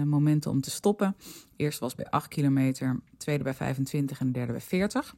momenten 0.05 0.51
om 0.51 0.61
te 0.61 0.69
stoppen. 0.69 1.15
Eerst 1.55 1.79
was 1.79 1.95
bij 1.95 2.09
8 2.09 2.27
kilometer, 2.27 2.99
tweede 3.17 3.43
bij 3.43 3.53
25 3.53 4.19
en 4.19 4.25
de 4.25 4.31
derde 4.31 4.51
bij 4.51 4.61
40. 4.61 5.15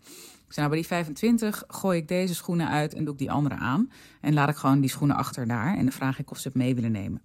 Ik 0.47 0.53
zei, 0.53 0.67
nou, 0.67 0.69
bij 0.69 0.77
die 0.77 0.87
25 0.87 1.63
gooi 1.67 1.99
ik 1.99 2.07
deze 2.07 2.35
schoenen 2.35 2.69
uit 2.69 2.93
en 2.93 3.03
doe 3.03 3.13
ik 3.13 3.19
die 3.19 3.31
andere 3.31 3.55
aan. 3.55 3.91
En 4.21 4.33
laat 4.33 4.49
ik 4.49 4.55
gewoon 4.55 4.81
die 4.81 4.89
schoenen 4.89 5.15
achter 5.15 5.47
daar. 5.47 5.75
En 5.75 5.83
dan 5.83 5.91
vraag 5.91 6.19
ik 6.19 6.31
of 6.31 6.37
ze 6.37 6.47
het 6.47 6.57
mee 6.57 6.75
willen 6.75 6.91
nemen. 6.91 7.21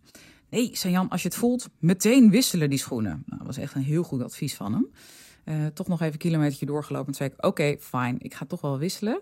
Nee, 0.53 0.71
zei 0.73 0.93
Jan, 0.93 1.09
als 1.09 1.23
je 1.23 1.29
het 1.29 1.37
voelt, 1.37 1.69
meteen 1.79 2.31
wisselen 2.31 2.71
die 2.71 2.79
schoenen. 2.79 3.23
Nou, 3.27 3.39
dat 3.39 3.47
was 3.47 3.57
echt 3.57 3.75
een 3.75 3.83
heel 3.83 4.03
goed 4.03 4.23
advies 4.23 4.55
van 4.55 4.73
hem. 4.73 4.91
Uh, 5.45 5.67
toch 5.67 5.89
nog 5.89 6.01
even 6.01 6.13
een 6.13 6.19
kilometer 6.19 6.67
doorgelopen. 6.67 7.07
En 7.07 7.15
zei 7.15 7.31
ik, 7.31 7.45
oké, 7.45 7.77
fijn, 7.81 8.17
ik 8.19 8.35
ga 8.35 8.45
toch 8.45 8.61
wel 8.61 8.79
wisselen. 8.79 9.21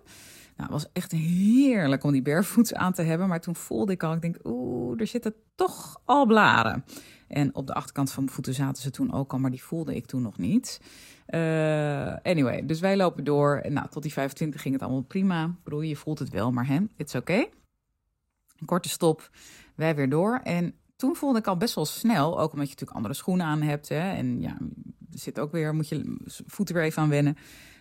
Nou, 0.56 0.70
was 0.70 0.87
echt 0.92 1.12
heerlijk 1.12 2.04
om 2.04 2.12
die 2.12 2.22
barefoots 2.22 2.75
aan 2.84 2.92
te 2.92 3.02
hebben. 3.02 3.28
Maar 3.28 3.40
toen 3.40 3.56
voelde 3.56 3.92
ik 3.92 4.02
al, 4.02 4.12
ik 4.12 4.22
denk, 4.22 4.37
oeh, 4.44 5.00
er 5.00 5.06
zitten 5.06 5.34
toch 5.54 6.00
al 6.04 6.26
blaren. 6.26 6.84
En 7.28 7.54
op 7.54 7.66
de 7.66 7.75
achterkant 7.75 8.10
van 8.10 8.22
mijn 8.22 8.34
voeten 8.34 8.54
zaten 8.54 8.82
ze 8.82 8.90
toen 8.90 9.12
ook 9.12 9.32
al, 9.32 9.38
maar 9.38 9.50
die 9.50 9.62
voelde 9.62 9.94
ik 9.94 10.06
toen 10.06 10.22
nog 10.22 10.38
niet. 10.38 10.80
Uh, 11.28 12.16
anyway, 12.16 12.66
dus 12.66 12.80
wij 12.80 12.96
lopen 12.96 13.25
door. 13.25 13.56
En 13.56 13.72
nou, 13.72 13.88
tot 13.88 14.02
die 14.02 14.12
25 14.12 14.60
ging 14.62 14.75
het 14.75 14.82
allemaal 14.82 15.02
prima. 15.02 15.44
Ik 15.44 15.64
bedoel, 15.64 15.80
je 15.80 15.96
voelt 15.96 16.18
het 16.18 16.30
wel, 16.30 16.50
maar 16.50 16.66
hè, 16.66 16.78
it's 16.96 17.14
oké. 17.14 17.32
Okay. 17.32 17.50
Een 18.58 18.66
korte 18.66 18.88
stop, 18.88 19.30
wij 19.75 19.94
weer 19.94 20.08
door. 20.08 20.40
En 20.42 20.75
toen 21.00 21.16
voelde 21.16 21.38
ik 21.38 21.47
al 21.47 21.57
best 21.57 21.75
wel 21.75 21.85
snel, 21.85 22.40
ook 22.40 22.52
omdat 22.52 22.66
je 22.66 22.73
natuurlijk 22.73 22.97
andere 22.97 23.14
schoenen 23.14 23.47
aan 23.47 23.62
hebt. 23.62 23.88
Hè, 23.88 24.11
en 24.11 24.40
ja, 24.40 24.57
er 25.12 25.19
zit 25.19 25.38
ook 25.38 25.52
weer, 25.52 25.75
moet 25.75 25.88
je 25.88 26.16
voeten 26.47 26.75
weer 26.75 26.85
even 26.85 27.02
aan 27.02 27.09
wennen. 27.09 27.37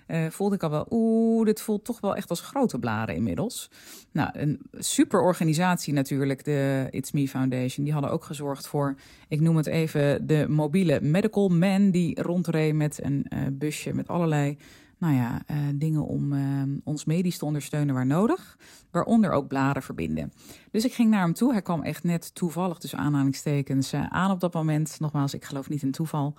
Uh, 0.07 0.29
voelde 0.29 0.55
ik 0.55 0.63
al 0.63 0.69
wel, 0.69 0.87
oeh, 0.89 1.45
dit 1.45 1.61
voelt 1.61 1.85
toch 1.85 1.99
wel 1.99 2.15
echt 2.15 2.29
als 2.29 2.41
grote 2.41 2.79
blaren 2.79 3.15
inmiddels. 3.15 3.69
Nou, 4.11 4.29
een 4.33 4.61
super 4.71 5.21
organisatie 5.21 5.93
natuurlijk, 5.93 6.43
de 6.43 6.87
It's 6.89 7.11
Me 7.11 7.27
Foundation. 7.27 7.83
Die 7.83 7.93
hadden 7.93 8.11
ook 8.11 8.23
gezorgd 8.23 8.67
voor, 8.67 8.95
ik 9.27 9.39
noem 9.39 9.57
het 9.57 9.67
even, 9.67 10.27
de 10.27 10.45
mobiele 10.47 11.01
medical 11.01 11.49
man 11.49 11.91
die 11.91 12.21
rondreed 12.21 12.73
met 12.73 13.03
een 13.03 13.25
uh, 13.33 13.39
busje 13.51 13.93
met 13.93 14.07
allerlei 14.07 14.57
nou 14.99 15.13
ja, 15.13 15.41
uh, 15.51 15.57
dingen 15.75 16.05
om 16.05 16.33
uh, 16.33 16.61
ons 16.83 17.05
medisch 17.05 17.37
te 17.37 17.45
ondersteunen 17.45 17.95
waar 17.95 18.05
nodig. 18.05 18.57
Waaronder 18.91 19.31
ook 19.31 19.47
blaren 19.47 19.81
verbinden. 19.81 20.33
Dus 20.71 20.85
ik 20.85 20.93
ging 20.93 21.09
naar 21.09 21.21
hem 21.21 21.33
toe. 21.33 21.51
Hij 21.51 21.61
kwam 21.61 21.81
echt 21.81 22.03
net 22.03 22.35
toevallig, 22.35 22.77
tussen 22.77 22.99
aanhalingstekens, 22.99 23.93
uh, 23.93 24.07
aan 24.07 24.31
op 24.31 24.39
dat 24.39 24.53
moment. 24.53 24.99
Nogmaals, 24.99 25.33
ik 25.33 25.45
geloof 25.45 25.69
niet 25.69 25.81
in 25.81 25.91
toeval. 25.91 26.33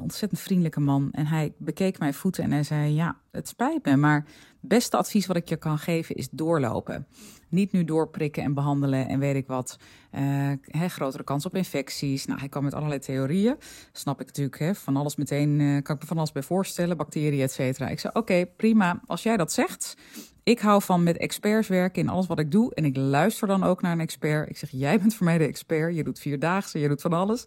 ontzettend 0.00 0.40
vriendelijke 0.40 0.80
man. 0.80 1.08
En 1.12 1.26
hij 1.26 1.52
bekeek 1.58 1.98
mijn 1.98 2.14
voeten 2.14 2.44
en 2.44 2.52
hij 2.52 2.62
zei: 2.62 2.94
Ja, 2.94 3.16
het 3.30 3.48
spijt 3.48 3.84
me, 3.84 3.96
maar 3.96 4.24
beste 4.62 4.96
advies 4.96 5.26
wat 5.26 5.36
ik 5.36 5.48
je 5.48 5.56
kan 5.56 5.78
geven 5.78 6.14
is 6.14 6.28
doorlopen. 6.30 7.06
Niet 7.48 7.72
nu 7.72 7.84
doorprikken 7.84 8.42
en 8.42 8.54
behandelen 8.54 9.08
en 9.08 9.18
weet 9.18 9.36
ik 9.36 9.46
wat. 9.46 9.78
Uh, 10.12 10.52
grotere 10.88 11.24
kans 11.24 11.46
op 11.46 11.54
infecties. 11.54 12.26
Nou, 12.26 12.38
hij 12.38 12.48
kwam 12.48 12.64
met 12.64 12.74
allerlei 12.74 13.00
theorieën. 13.00 13.56
Snap 13.92 14.20
ik 14.20 14.26
natuurlijk, 14.26 14.76
van 14.76 14.96
alles 14.96 15.16
meteen, 15.16 15.60
uh, 15.60 15.82
kan 15.82 15.94
ik 15.94 16.00
me 16.00 16.08
van 16.08 16.18
alles 16.18 16.32
bij 16.32 16.42
voorstellen, 16.42 16.96
bacteriën, 16.96 17.42
et 17.42 17.52
cetera. 17.52 17.88
Ik 17.88 18.00
zei, 18.00 18.12
oké, 18.16 18.46
prima, 18.56 19.00
als 19.06 19.22
jij 19.22 19.36
dat 19.36 19.52
zegt. 19.52 19.96
Ik 20.42 20.60
hou 20.60 20.82
van 20.82 21.02
met 21.02 21.16
experts 21.16 21.68
werken 21.68 22.02
in 22.02 22.08
alles 22.08 22.26
wat 22.26 22.38
ik 22.38 22.50
doe. 22.50 22.74
En 22.74 22.84
ik 22.84 22.96
luister 22.96 23.48
dan 23.48 23.62
ook 23.62 23.82
naar 23.82 23.92
een 23.92 24.00
expert. 24.00 24.50
Ik 24.50 24.56
zeg, 24.56 24.70
jij 24.70 25.00
bent 25.00 25.14
voor 25.14 25.26
mij 25.26 25.38
de 25.38 25.46
expert. 25.46 25.96
Je 25.96 26.04
doet 26.04 26.18
vierdaagse, 26.18 26.78
je 26.78 26.88
doet 26.88 27.00
van 27.00 27.12
alles. 27.12 27.46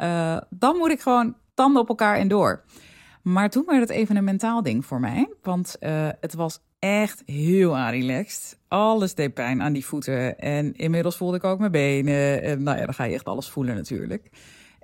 Uh, 0.00 0.40
dan 0.50 0.76
moet 0.76 0.90
ik 0.90 1.00
gewoon 1.00 1.36
tanden 1.54 1.82
op 1.82 1.88
elkaar 1.88 2.16
en 2.16 2.28
door. 2.28 2.62
Maar 3.22 3.50
toen 3.50 3.64
werd 3.66 3.80
het 3.80 3.90
even 3.90 4.16
een 4.16 4.24
mentaal 4.24 4.62
ding 4.62 4.86
voor 4.86 5.00
mij. 5.00 5.32
Want 5.42 5.76
uh, 5.80 6.08
het 6.20 6.34
was 6.34 6.60
echt 6.78 7.22
heel 7.26 7.78
relaxed. 7.78 8.58
Alles 8.68 9.14
deed 9.14 9.34
pijn 9.34 9.62
aan 9.62 9.72
die 9.72 9.84
voeten. 9.84 10.38
En 10.38 10.74
inmiddels 10.74 11.16
voelde 11.16 11.36
ik 11.36 11.44
ook 11.44 11.58
mijn 11.58 11.72
benen. 11.72 12.42
En 12.42 12.62
nou 12.62 12.78
ja, 12.78 12.84
dan 12.84 12.94
ga 12.94 13.04
je 13.04 13.14
echt 13.14 13.24
alles 13.24 13.50
voelen 13.50 13.74
natuurlijk. 13.74 14.30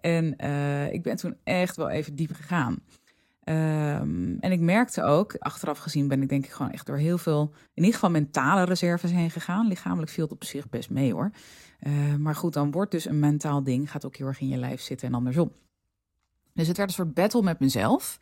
En 0.00 0.34
uh, 0.44 0.92
ik 0.92 1.02
ben 1.02 1.16
toen 1.16 1.36
echt 1.44 1.76
wel 1.76 1.88
even 1.88 2.14
diep 2.14 2.32
gegaan. 2.32 2.78
Um, 3.44 4.36
en 4.40 4.52
ik 4.52 4.60
merkte 4.60 5.02
ook, 5.02 5.36
achteraf 5.38 5.78
gezien 5.78 6.08
ben 6.08 6.22
ik 6.22 6.28
denk 6.28 6.44
ik 6.44 6.50
gewoon 6.50 6.72
echt 6.72 6.86
door 6.86 6.96
heel 6.96 7.18
veel, 7.18 7.52
in 7.52 7.82
ieder 7.82 7.94
geval 7.94 8.10
mentale 8.10 8.64
reserves 8.64 9.10
heen 9.10 9.30
gegaan. 9.30 9.66
Lichamelijk 9.66 10.10
viel 10.10 10.24
het 10.24 10.32
op 10.32 10.44
zich 10.44 10.68
best 10.68 10.90
mee 10.90 11.12
hoor. 11.12 11.30
Uh, 11.80 12.14
maar 12.14 12.34
goed, 12.34 12.52
dan 12.52 12.70
wordt 12.70 12.90
dus 12.90 13.04
een 13.04 13.18
mentaal 13.18 13.62
ding, 13.62 13.90
gaat 13.90 14.04
ook 14.04 14.16
heel 14.16 14.26
erg 14.26 14.40
in 14.40 14.48
je 14.48 14.56
lijf 14.56 14.80
zitten 14.80 15.08
en 15.08 15.14
andersom. 15.14 15.52
Dus 16.58 16.68
het 16.68 16.76
werd 16.76 16.88
een 16.88 16.94
soort 16.94 17.14
battle 17.14 17.42
met 17.42 17.60
mezelf. 17.60 18.18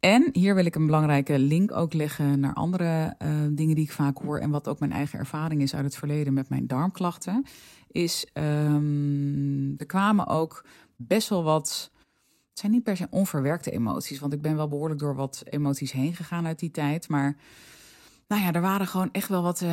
En 0.00 0.28
hier 0.32 0.54
wil 0.54 0.64
ik 0.64 0.74
een 0.74 0.86
belangrijke 0.86 1.38
link 1.38 1.72
ook 1.72 1.92
leggen 1.92 2.40
naar 2.40 2.54
andere 2.54 3.14
uh, 3.22 3.28
dingen 3.50 3.74
die 3.74 3.84
ik 3.84 3.92
vaak 3.92 4.18
hoor. 4.18 4.38
En 4.38 4.50
wat 4.50 4.68
ook 4.68 4.78
mijn 4.78 4.92
eigen 4.92 5.18
ervaring 5.18 5.62
is 5.62 5.74
uit 5.74 5.84
het 5.84 5.96
verleden 5.96 6.32
met 6.32 6.48
mijn 6.48 6.66
darmklachten. 6.66 7.46
Is 7.88 8.26
um, 8.34 9.74
er 9.76 9.86
kwamen 9.86 10.26
ook 10.26 10.64
best 10.96 11.28
wel 11.28 11.42
wat. 11.42 11.90
Het 12.48 12.58
zijn 12.58 12.72
niet 12.72 12.82
per 12.82 12.96
se 12.96 13.06
onverwerkte 13.10 13.70
emoties. 13.70 14.18
Want 14.18 14.32
ik 14.32 14.42
ben 14.42 14.56
wel 14.56 14.68
behoorlijk 14.68 15.00
door 15.00 15.14
wat 15.14 15.42
emoties 15.44 15.92
heen 15.92 16.14
gegaan 16.14 16.46
uit 16.46 16.58
die 16.58 16.70
tijd. 16.70 17.08
Maar 17.08 17.36
nou 18.32 18.44
ja, 18.44 18.52
er 18.52 18.60
waren 18.60 18.86
gewoon 18.86 19.08
echt 19.12 19.28
wel 19.28 19.42
wat 19.42 19.60
uh, 19.60 19.70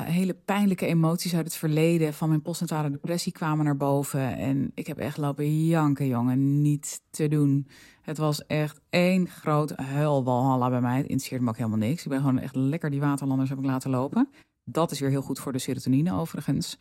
hele 0.00 0.34
pijnlijke 0.34 0.86
emoties 0.86 1.34
uit 1.34 1.44
het 1.44 1.56
verleden. 1.56 2.14
Van 2.14 2.28
mijn 2.28 2.42
postnatale 2.42 2.90
depressie 2.90 3.32
kwamen 3.32 3.64
naar 3.64 3.76
boven. 3.76 4.36
En 4.36 4.70
ik 4.74 4.86
heb 4.86 4.98
echt 4.98 5.16
lopen 5.16 5.66
janken, 5.66 6.06
jongen. 6.06 6.62
Niet 6.62 7.00
te 7.10 7.28
doen. 7.28 7.68
Het 8.02 8.18
was 8.18 8.46
echt 8.46 8.80
één 8.90 9.28
groot 9.28 9.70
huilwalhalla 9.76 10.70
bij 10.70 10.80
mij. 10.80 10.96
Het 10.96 11.06
interesseert 11.06 11.40
me 11.40 11.48
ook 11.48 11.56
helemaal 11.56 11.78
niks. 11.78 12.02
Ik 12.02 12.08
ben 12.08 12.20
gewoon 12.20 12.38
echt 12.38 12.54
lekker 12.54 12.90
die 12.90 13.00
waterlanders 13.00 13.50
heb 13.50 13.58
ik 13.58 13.64
laten 13.64 13.90
lopen. 13.90 14.28
Dat 14.64 14.90
is 14.90 15.00
weer 15.00 15.10
heel 15.10 15.22
goed 15.22 15.38
voor 15.38 15.52
de 15.52 15.58
serotonine 15.58 16.12
overigens. 16.12 16.78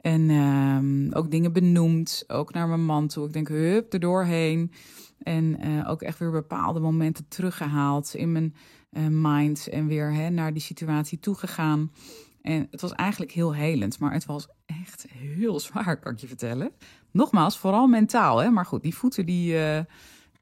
En 0.00 0.28
uh, 0.28 1.18
ook 1.18 1.30
dingen 1.30 1.52
benoemd, 1.52 2.24
ook 2.26 2.52
naar 2.52 2.68
mijn 2.68 2.84
man 2.84 3.06
toe. 3.06 3.26
Ik 3.26 3.32
denk, 3.32 3.48
hup, 3.48 3.92
er 3.92 4.00
doorheen. 4.00 4.72
En 5.18 5.66
uh, 5.66 5.90
ook 5.90 6.02
echt 6.02 6.18
weer 6.18 6.30
bepaalde 6.30 6.80
momenten 6.80 7.28
teruggehaald 7.28 8.14
in 8.14 8.32
mijn 8.32 8.54
uh, 8.96 9.06
mind. 9.10 9.66
En 9.66 9.86
weer 9.86 10.12
hè, 10.12 10.30
naar 10.30 10.52
die 10.52 10.62
situatie 10.62 11.18
toegegaan. 11.18 11.92
En 12.42 12.68
het 12.70 12.80
was 12.80 12.92
eigenlijk 12.92 13.32
heel 13.32 13.54
helend, 13.54 13.98
maar 13.98 14.12
het 14.12 14.26
was 14.26 14.48
echt 14.66 15.06
heel 15.10 15.60
zwaar, 15.60 15.98
kan 15.98 16.12
ik 16.12 16.18
je 16.18 16.26
vertellen. 16.26 16.70
Nogmaals, 17.10 17.58
vooral 17.58 17.86
mentaal, 17.86 18.38
hè. 18.38 18.50
Maar 18.50 18.66
goed, 18.66 18.82
die 18.82 18.94
voeten 18.94 19.26
die... 19.26 19.54
Uh, 19.54 19.78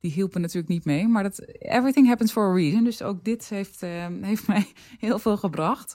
die 0.01 0.13
hielpen 0.13 0.41
natuurlijk 0.41 0.69
niet 0.69 0.85
mee. 0.85 1.09
Maar 1.09 1.23
dat 1.23 1.39
everything 1.59 2.07
happens 2.07 2.33
for 2.33 2.51
a 2.51 2.55
reason. 2.55 2.85
Dus 2.85 3.03
ook 3.03 3.25
dit 3.25 3.49
heeft, 3.49 3.83
uh, 3.83 4.07
heeft 4.21 4.47
mij 4.53 4.67
heel 4.99 5.19
veel 5.19 5.37
gebracht. 5.37 5.95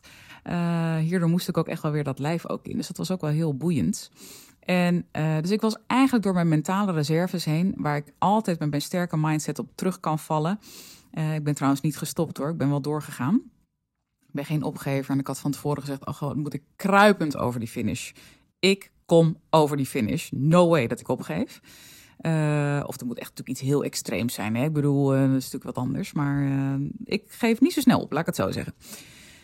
Hierdoor 1.00 1.30
moest 1.30 1.48
ik 1.48 1.58
ook 1.58 1.68
echt 1.68 1.82
wel 1.82 1.92
weer 1.92 2.04
dat 2.04 2.20
lijf 2.20 2.48
ook 2.48 2.66
in. 2.66 2.78
Dus 2.78 2.88
dat 2.88 2.98
was 2.98 3.12
ook 3.12 3.22
wel 3.22 3.30
heel 3.30 3.58
boeiend. 3.58 4.12
En 4.60 5.06
dus 5.42 5.52
ik 5.52 5.62
was 5.62 5.78
eigenlijk 5.88 6.24
door 6.24 6.34
mijn 6.34 6.48
mentale 6.48 6.92
reserves 6.92 7.46
heen, 7.46 7.74
waar 7.78 7.96
ik 7.96 8.14
altijd 8.18 8.60
met 8.60 8.70
mijn 8.70 8.82
sterke 8.82 9.18
mindset 9.18 9.60
op 9.60 9.68
terug 9.76 10.00
kan 10.00 10.20
vallen. 10.20 10.60
Ik 11.12 11.44
ben 11.44 11.56
trouwens 11.56 11.82
niet 11.82 11.98
gestopt 11.98 12.38
hoor, 12.38 12.50
ik 12.50 12.58
ben 12.58 12.70
wel 12.70 12.82
doorgegaan. 12.82 13.36
Ik 14.20 14.36
ben 14.36 14.46
geen 14.46 14.64
opgever 14.64 15.12
en 15.12 15.20
ik 15.20 15.28
had 15.28 15.40
van 15.40 15.52
tevoren 15.52 15.82
gezegd, 15.82 16.06
oh 16.06 16.14
god, 16.14 16.36
moet 16.36 16.54
ik 16.54 16.64
kruipend 16.76 17.38
over 17.38 17.60
die 17.60 17.70
finish. 17.70 18.12
Ik 18.60 18.92
kom 19.06 19.38
over 19.50 19.78
die 19.78 19.86
finish. 19.86 20.30
No 20.32 20.68
way 20.68 20.88
dat 20.88 21.00
ik 21.00 21.08
opgeef. 21.08 21.60
Uh, 22.22 22.84
of 22.86 23.00
er 23.00 23.06
moet 23.06 23.18
echt 23.18 23.30
natuurlijk 23.30 23.50
iets 23.50 23.60
heel 23.60 23.84
extreems 23.84 24.34
zijn. 24.34 24.56
Hè? 24.56 24.64
Ik 24.64 24.74
bedoel, 24.74 25.16
uh, 25.16 25.20
dat 25.20 25.30
is 25.30 25.34
natuurlijk 25.52 25.64
wat 25.64 25.86
anders. 25.86 26.14
Maar 26.14 26.78
ik 27.04 27.24
geef 27.28 27.62
niet 27.62 27.74
zo 27.74 27.82
snel 27.82 28.02
op, 28.02 28.12
laat 28.12 28.22
ik 28.22 28.26
het 28.26 28.36
zo 28.36 28.52
zeggen. 28.52 28.74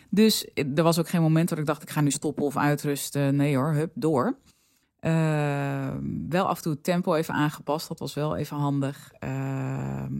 Dus 0.10 0.48
er 0.54 0.84
was 0.84 1.00
ook 1.00 1.10
geen 1.10 1.22
moment 1.22 1.50
dat 1.50 1.58
ik 1.58 1.66
dacht, 1.66 1.82
ik 1.82 1.90
ga 1.90 2.02
nu 2.02 2.12
stoppen 2.12 2.44
of 2.44 2.58
uitrusten. 2.58 3.36
Nee 3.36 3.56
hoor, 3.56 3.74
hup, 3.74 3.92
door. 3.94 4.38
Ehm, 5.06 6.30
wel 6.30 6.48
af 6.48 6.58
en 6.58 6.64
toe 6.64 6.72
het 6.72 6.84
tempo 6.84 7.14
even 7.14 7.34
aangepast. 7.34 7.88
Dat 7.88 8.00
was 8.00 8.14
wel 8.14 8.36
even 8.36 8.58
handig. 8.58 9.12
Ehm, 9.20 10.14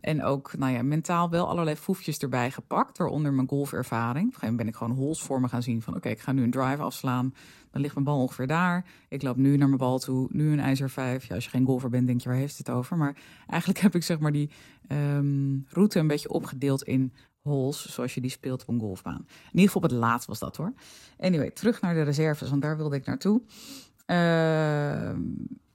en 0.00 0.24
ook 0.24 0.56
nou 0.58 0.72
ja, 0.72 0.82
mentaal 0.82 1.30
wel 1.30 1.48
allerlei 1.48 1.76
foefjes 1.76 2.18
erbij 2.18 2.50
gepakt. 2.50 2.98
Waaronder 2.98 3.32
mijn 3.32 3.48
golfervaring. 3.48 4.26
Op 4.26 4.34
een 4.34 4.40
gegeven 4.40 4.40
moment 4.40 4.56
ben 4.56 4.68
ik 4.68 4.74
gewoon 4.74 5.04
hols 5.04 5.22
voor 5.22 5.40
me 5.40 5.48
gaan 5.48 5.62
zien. 5.62 5.82
Van 5.82 5.96
oké, 5.96 6.08
ik 6.08 6.20
ga 6.20 6.32
nu 6.32 6.42
een 6.42 6.50
drive 6.50 6.82
afslaan. 6.82 7.34
Dan 7.70 7.80
ligt 7.80 7.94
mijn 7.94 8.06
bal 8.06 8.20
ongeveer 8.20 8.46
daar. 8.46 8.84
Ik 9.08 9.22
loop 9.22 9.36
nu 9.36 9.56
naar 9.56 9.66
mijn 9.66 9.78
bal 9.78 9.98
toe. 9.98 10.28
Nu 10.32 10.52
een 10.52 10.60
ijzer 10.60 10.90
5. 10.90 11.24
Ja, 11.24 11.34
als 11.34 11.44
je 11.44 11.50
geen 11.50 11.66
golfer 11.66 11.90
bent, 11.90 12.06
denk 12.06 12.20
je, 12.20 12.28
waar 12.28 12.38
heeft 12.38 12.58
het 12.58 12.70
over? 12.70 12.96
Maar 12.96 13.16
eigenlijk 13.46 13.80
heb 13.86 13.94
ik 13.94 14.02
zeg 14.02 14.18
maar 14.18 14.32
die 14.32 14.50
ehm, 14.86 15.58
route 15.68 15.98
een 15.98 16.06
beetje 16.06 16.30
opgedeeld 16.30 16.82
in 16.82 17.12
holes, 17.42 17.92
zoals 17.92 18.14
je 18.14 18.20
die 18.20 18.30
speelt 18.30 18.62
op 18.62 18.68
een 18.68 18.80
golfbaan. 18.80 19.26
In 19.26 19.58
ieder 19.58 19.66
geval 19.66 19.82
op 19.82 19.90
het 19.90 19.98
laatst 19.98 20.28
was 20.28 20.38
dat 20.38 20.56
hoor. 20.56 20.72
Anyway, 21.18 21.50
terug 21.50 21.80
naar 21.80 21.94
de 21.94 22.02
reserves, 22.02 22.50
want 22.50 22.62
daar 22.62 22.76
wilde 22.76 22.96
ik 22.96 23.06
naartoe. 23.06 23.42
Ehm, 24.10 25.20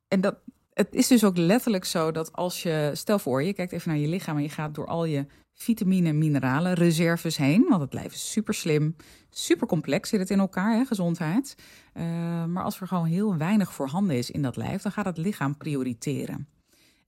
en 0.08 0.22
dat, 0.22 0.36
het 0.74 0.96
is 0.96 1.08
dus 1.08 1.24
ook 1.24 1.38
letterlijk 1.38 1.86
zo 1.86 2.12
dat 2.12 2.34
als 2.34 2.63
je, 2.63 2.92
stel 2.94 3.20
voor, 3.20 3.44
je 3.44 3.54
kijkt 3.54 3.72
even 3.72 3.89
naar 3.89 4.00
je 4.00 4.08
lichaam 4.08 4.38
en 4.38 4.44
je 4.44 4.50
gaat 4.50 4.75
door 4.75 4.88
al 4.88 5.06
je 5.06 5.25
vitamine 5.54 6.10
en 6.10 6.18
mineralen 6.18 6.74
reserves 6.74 7.38
heen. 7.38 7.65
Want 7.70 7.82
het 7.82 7.94
lijf 7.94 8.13
is 8.13 8.32
super 8.32 8.54
slim, 8.54 8.96
super 9.30 9.68
complex 9.68 10.10
zit 10.10 10.20
het 10.20 10.30
in 10.30 10.39
elkaar, 10.39 10.77
hè, 10.77 10.86
gezondheid. 10.86 11.56
Ehm, 11.94 12.51
maar 12.51 12.63
als 12.63 12.82
er 12.82 12.88
gewoon 12.88 13.06
heel 13.06 13.38
weinig 13.38 13.74
voorhanden 13.74 14.18
is 14.18 14.32
in 14.32 14.42
dat 14.42 14.56
lijf, 14.56 14.82
dan 14.82 14.92
gaat 14.92 15.06
het 15.06 15.18
lichaam 15.18 15.58
prioriteren. 15.58 16.48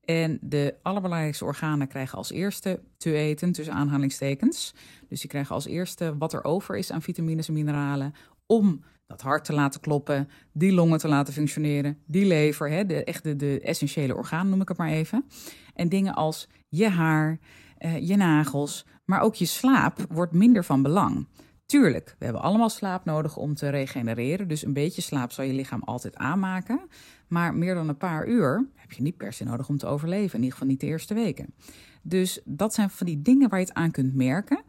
En 0.03 0.37
de 0.41 0.75
allerbelangrijkste 0.81 1.45
organen 1.45 1.87
krijgen 1.87 2.17
als 2.17 2.31
eerste 2.31 2.79
te 2.97 3.13
eten, 3.13 3.51
tussen 3.51 3.73
aanhalingstekens. 3.73 4.73
Dus 5.09 5.19
die 5.19 5.29
krijgen 5.29 5.55
als 5.55 5.65
eerste 5.65 6.17
wat 6.17 6.33
er 6.33 6.43
over 6.43 6.77
is 6.77 6.91
aan 6.91 7.01
vitamines 7.01 7.47
en 7.47 7.53
mineralen 7.53 8.13
om 8.45 8.83
dat 9.07 9.21
hart 9.21 9.45
te 9.45 9.53
laten 9.53 9.81
kloppen, 9.81 10.29
die 10.51 10.73
longen 10.73 10.99
te 10.99 11.07
laten 11.07 11.33
functioneren, 11.33 11.97
die 12.05 12.25
lever, 12.25 12.69
hè, 12.69 12.85
de, 12.85 13.03
echt 13.03 13.39
de, 13.39 13.59
essentiële 13.59 14.15
orgaan 14.15 14.49
noem 14.49 14.61
ik 14.61 14.67
het 14.67 14.77
maar 14.77 14.89
even. 14.89 15.25
En 15.73 15.89
dingen 15.89 16.13
als 16.13 16.47
je 16.69 16.89
haar, 16.89 17.39
eh, 17.77 18.07
je 18.07 18.15
nagels, 18.15 18.85
maar 19.05 19.21
ook 19.21 19.35
je 19.35 19.45
slaap 19.45 20.05
wordt 20.09 20.33
minder 20.33 20.63
van 20.63 20.81
belang. 20.81 21.27
Tuurlijk, 21.65 22.15
we 22.19 22.25
hebben 22.25 22.43
allemaal 22.43 22.69
slaap 22.69 23.05
nodig 23.05 23.37
om 23.37 23.55
te 23.55 23.69
regenereren. 23.69 24.47
Dus 24.47 24.63
een 24.63 24.73
beetje 24.73 25.01
slaap 25.01 25.31
zal 25.31 25.45
je 25.45 25.53
lichaam 25.53 25.83
altijd 25.83 26.15
aanmaken. 26.15 26.79
Maar 27.27 27.55
meer 27.55 27.73
dan 27.75 27.89
een 27.89 27.97
paar 27.97 28.27
uur 28.27 28.69
heb 28.75 28.91
je 28.91 29.01
niet 29.01 29.17
per 29.17 29.33
se 29.33 29.43
nodig 29.43 29.69
om 29.69 29.77
te 29.77 29.85
overleven. 29.87 30.33
In 30.33 30.43
ieder 30.43 30.51
geval 30.51 30.67
niet 30.67 30.79
de 30.79 30.87
eerste 30.87 31.13
weken. 31.13 31.53
Dus 32.07 32.41
dat 32.45 32.73
zijn 32.73 32.89
van 32.89 33.05
die 33.05 33.21
dingen 33.21 33.49
waar 33.49 33.59
je 33.59 33.65
het 33.65 33.73
aan 33.73 33.91
kunt 33.91 34.15
merken. 34.15 34.63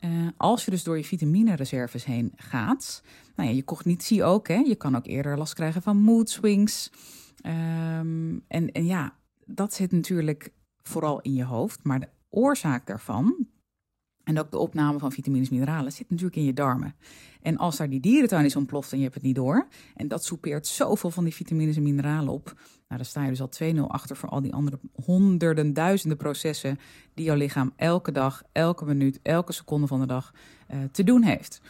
Uh, 0.00 0.28
als 0.36 0.64
je 0.64 0.70
dus 0.70 0.82
door 0.82 0.96
je 0.96 1.04
vitaminereserves 1.04 2.04
heen 2.04 2.32
gaat. 2.36 3.02
Nou 3.36 3.48
ja, 3.48 3.54
je 3.54 3.64
cognitie 3.64 4.24
ook. 4.24 4.48
Hè? 4.48 4.54
Je 4.54 4.74
kan 4.74 4.96
ook 4.96 5.06
eerder 5.06 5.38
last 5.38 5.54
krijgen 5.54 5.82
van 5.82 5.96
mood 5.96 6.30
swings. 6.30 6.92
Um, 7.46 8.44
en, 8.48 8.72
en 8.72 8.86
ja, 8.86 9.16
dat 9.46 9.74
zit 9.74 9.92
natuurlijk 9.92 10.52
vooral 10.82 11.20
in 11.20 11.34
je 11.34 11.44
hoofd. 11.44 11.84
Maar 11.84 12.00
de 12.00 12.08
oorzaak 12.28 12.86
daarvan, 12.86 13.46
en 14.24 14.38
ook 14.38 14.50
de 14.50 14.58
opname 14.58 14.98
van 14.98 15.12
vitamines 15.12 15.48
en 15.48 15.54
mineralen 15.54 15.92
zit 15.92 16.10
natuurlijk 16.10 16.36
in 16.36 16.44
je 16.44 16.52
darmen. 16.52 16.94
En 17.42 17.56
als 17.56 17.76
daar 17.76 17.90
die 17.90 18.00
dierentuin 18.00 18.44
is 18.44 18.56
ontploft 18.56 18.92
en 18.92 18.96
je 18.96 19.02
hebt 19.02 19.14
het 19.14 19.24
niet 19.24 19.34
door, 19.34 19.68
en 19.94 20.08
dat 20.08 20.24
soupeert 20.24 20.66
zoveel 20.66 21.10
van 21.10 21.24
die 21.24 21.34
vitamines 21.34 21.76
en 21.76 21.82
mineralen 21.82 22.32
op, 22.32 22.54
nou, 22.94 23.06
dan 23.06 23.06
sta 23.06 23.24
je 23.24 23.48
dus 23.48 23.84
al 23.84 23.86
2-0 23.88 23.92
achter 23.92 24.16
voor 24.16 24.28
al 24.28 24.40
die 24.40 24.52
andere 24.52 24.78
honderden, 25.04 25.72
duizenden 25.72 26.18
processen 26.18 26.78
die 27.14 27.24
jouw 27.24 27.36
lichaam 27.36 27.72
elke 27.76 28.12
dag, 28.12 28.42
elke 28.52 28.84
minuut, 28.84 29.18
elke 29.22 29.52
seconde 29.52 29.86
van 29.86 30.00
de 30.00 30.06
dag 30.06 30.32
uh, 30.70 30.78
te 30.92 31.04
doen 31.04 31.22
heeft. 31.22 31.60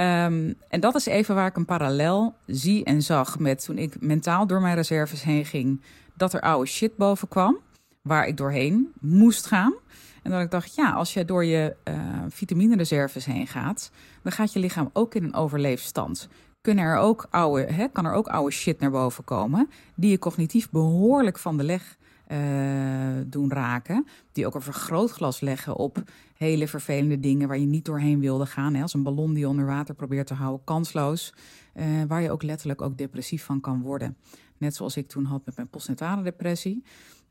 Um, 0.00 0.54
en 0.68 0.80
dat 0.80 0.94
is 0.94 1.06
even 1.06 1.34
waar 1.34 1.46
ik 1.46 1.56
een 1.56 1.64
parallel 1.64 2.34
zie 2.46 2.84
en 2.84 3.02
zag 3.02 3.38
met 3.38 3.64
toen 3.64 3.78
ik 3.78 4.00
mentaal 4.00 4.46
door 4.46 4.60
mijn 4.60 4.74
reserves 4.74 5.22
heen 5.22 5.44
ging, 5.44 5.82
dat 6.16 6.32
er 6.32 6.40
oude 6.40 6.66
shit 6.66 6.96
boven 6.96 7.28
kwam, 7.28 7.58
waar 8.02 8.26
ik 8.26 8.36
doorheen 8.36 8.92
moest 9.00 9.46
gaan. 9.46 9.74
En 10.22 10.30
dat 10.30 10.40
ik 10.40 10.50
dacht, 10.50 10.74
ja, 10.74 10.90
als 10.90 11.14
je 11.14 11.24
door 11.24 11.44
je 11.44 11.76
uh, 11.84 11.94
vitaminereserves 12.28 13.24
heen 13.24 13.46
gaat, 13.46 13.90
dan 14.22 14.32
gaat 14.32 14.52
je 14.52 14.58
lichaam 14.58 14.90
ook 14.92 15.14
in 15.14 15.24
een 15.24 15.34
overleefstand. 15.34 16.28
Kunnen 16.60 16.84
er 16.84 16.96
ook 16.96 17.26
oude, 17.30 17.72
hè, 17.72 17.88
kan 17.88 18.04
er 18.04 18.12
ook 18.12 18.28
oude 18.28 18.50
shit 18.50 18.80
naar 18.80 18.90
boven 18.90 19.24
komen, 19.24 19.68
die 19.94 20.10
je 20.10 20.18
cognitief 20.18 20.70
behoorlijk 20.70 21.38
van 21.38 21.56
de 21.56 21.64
leg 21.64 21.98
uh, 22.28 22.38
doen 23.26 23.52
raken. 23.52 24.06
Die 24.32 24.46
ook 24.46 24.54
een 24.54 24.60
vergrootglas 24.60 25.40
leggen 25.40 25.76
op 25.76 26.02
hele 26.36 26.68
vervelende 26.68 27.20
dingen 27.20 27.48
waar 27.48 27.58
je 27.58 27.66
niet 27.66 27.84
doorheen 27.84 28.20
wilde 28.20 28.46
gaan. 28.46 28.74
Hè, 28.74 28.82
als 28.82 28.94
een 28.94 29.02
ballon 29.02 29.30
die 29.30 29.38
je 29.38 29.48
onder 29.48 29.66
water 29.66 29.94
probeert 29.94 30.26
te 30.26 30.34
houden, 30.34 30.64
kansloos. 30.64 31.34
Uh, 31.74 31.84
waar 32.08 32.22
je 32.22 32.30
ook 32.30 32.42
letterlijk 32.42 32.82
ook 32.82 32.98
depressief 32.98 33.44
van 33.44 33.60
kan 33.60 33.82
worden. 33.82 34.16
Net 34.56 34.74
zoals 34.74 34.96
ik 34.96 35.08
toen 35.08 35.24
had 35.24 35.46
met 35.46 35.56
mijn 35.56 35.68
postnatale 35.68 36.22
depressie. 36.22 36.82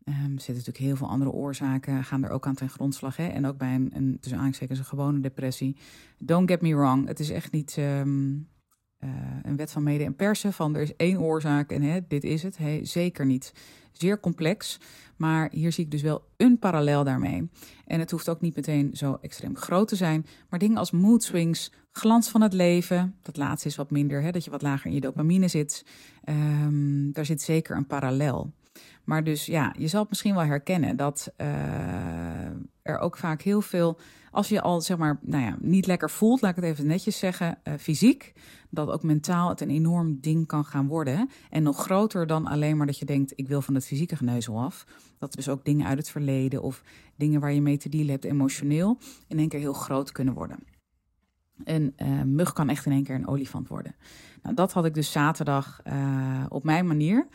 Um, 0.06 0.14
er 0.14 0.30
zitten 0.30 0.56
natuurlijk 0.56 0.78
heel 0.78 0.96
veel 0.96 1.10
andere 1.10 1.32
oorzaken, 1.32 2.04
gaan 2.04 2.24
er 2.24 2.30
ook 2.30 2.48
aan 2.48 2.56
ten 2.56 2.70
grondslag. 2.70 3.18
Hè? 3.18 3.28
En 3.28 3.46
ook 3.46 3.58
bij 3.58 3.76
een, 3.76 3.92
een 3.94 4.18
tussen 4.20 4.54
een 4.60 4.86
gewone 4.86 5.20
depressie. 5.20 5.76
Don't 6.18 6.50
get 6.50 6.62
me 6.62 6.76
wrong, 6.76 7.08
het 7.08 7.20
is 7.20 7.30
echt 7.30 7.52
niet 7.52 7.76
um, 7.80 8.48
uh, 9.04 9.10
een 9.44 9.56
wet 9.56 9.72
van 9.72 9.84
mede 9.84 10.04
en 10.04 10.16
persen 10.16 10.54
van 10.54 10.76
er 10.76 10.82
is 10.82 10.96
één 10.96 11.22
oorzaak 11.22 11.72
en 11.72 11.82
hè, 11.82 12.00
dit 12.08 12.24
is 12.24 12.44
het. 12.44 12.58
Hey, 12.58 12.86
zeker 12.86 13.26
niet. 13.26 13.54
Zeer 13.92 14.20
complex, 14.20 14.80
maar 15.16 15.50
hier 15.52 15.72
zie 15.72 15.84
ik 15.84 15.92
dus 15.92 16.02
wel 16.02 16.24
een 16.38 16.60
parallel 16.60 17.04
daarmee. 17.04 17.50
En 17.86 18.00
het 18.00 18.12
hoeft 18.12 18.30
ook 18.30 18.42
niet 18.42 18.56
meteen 18.56 18.90
zo 18.94 19.18
extreem 19.22 19.56
groot 19.56 19.88
te 19.88 19.96
zijn, 19.96 20.26
maar 20.50 20.60
dingen 20.60 20.78
als 20.78 20.92
mood 20.92 21.24
swings, 21.24 21.72
glans 21.92 22.30
van 22.30 22.42
het 22.42 22.54
leven, 22.54 23.16
dat 23.22 23.38
laatste 23.38 23.68
is 23.68 23.76
wat 23.76 23.92
minder, 23.92 24.22
hè, 24.22 24.32
dat 24.32 24.44
je 24.44 24.52
wat 24.52 24.62
lager 24.62 24.88
in 24.88 24.94
je 24.94 25.02
dopamine 25.02 25.48
zit. 25.48 25.86
Um, 26.30 27.12
daar 27.12 27.26
zit 27.26 27.42
zeker 27.42 27.76
een 27.76 27.88
parallel. 27.88 28.54
Maar 29.04 29.24
dus 29.24 29.46
ja, 29.46 29.74
je 29.78 29.88
zal 29.88 30.00
het 30.00 30.10
misschien 30.10 30.36
wel 30.36 30.44
herkennen 30.44 30.96
dat 30.96 31.34
uh, 31.38 31.48
er 32.82 32.98
ook 33.00 33.18
vaak 33.18 33.42
heel 33.42 33.62
veel, 33.62 34.00
als 34.32 34.50
je 34.50 34.62
al 34.62 34.82
zeg 34.82 34.98
maar, 34.98 35.20
nou 35.22 35.44
ja, 35.44 35.58
niet 35.60 35.88
lekker 35.88 36.10
voelt, 36.10 36.42
laat 36.42 36.58
ik 36.58 36.64
het 36.64 36.74
even 36.74 36.88
netjes 36.88 37.20
zeggen, 37.20 37.58
uh, 37.64 37.74
fysiek, 37.80 38.34
dat 38.70 38.90
ook 38.90 39.04
mentaal 39.04 39.50
het 39.50 39.62
een 39.62 39.70
enorm 39.70 40.18
ding 40.22 40.48
kan 40.48 40.66
gaan 40.66 40.88
worden. 40.88 41.30
En 41.50 41.64
nog 41.64 41.78
groter 41.78 42.28
dan 42.28 42.48
alleen 42.48 42.78
maar 42.78 42.86
dat 42.86 42.98
je 42.98 43.06
denkt, 43.06 43.34
ik 43.36 43.48
wil 43.48 43.62
van 43.62 43.76
het 43.76 43.86
fysieke 43.86 44.16
geneuzel 44.16 44.60
af. 44.60 44.86
Dat 45.18 45.34
dus 45.34 45.50
ook 45.50 45.66
dingen 45.66 45.88
uit 45.88 45.98
het 45.98 46.10
verleden 46.10 46.62
of 46.62 46.84
dingen 47.16 47.40
waar 47.40 47.54
je 47.54 47.62
mee 47.62 47.78
te 47.78 47.90
dealen 47.90 48.10
hebt 48.10 48.26
emotioneel 48.26 48.98
in 49.28 49.40
één 49.40 49.50
keer 49.50 49.60
heel 49.60 49.74
groot 49.74 50.12
kunnen 50.12 50.34
worden. 50.34 50.60
Een 51.64 51.94
uh, 51.98 52.22
mug 52.22 52.54
kan 52.54 52.70
echt 52.70 52.86
in 52.86 52.92
één 52.92 53.04
keer 53.04 53.16
een 53.16 53.28
olifant 53.28 53.68
worden. 53.68 53.96
Nou, 54.44 54.56
dat 54.56 54.74
had 54.74 54.86
ik 54.86 54.94
dus 54.94 55.12
zaterdag 55.12 55.82
op 56.50 56.64
mijn 56.64 56.88
manier. 56.88 57.28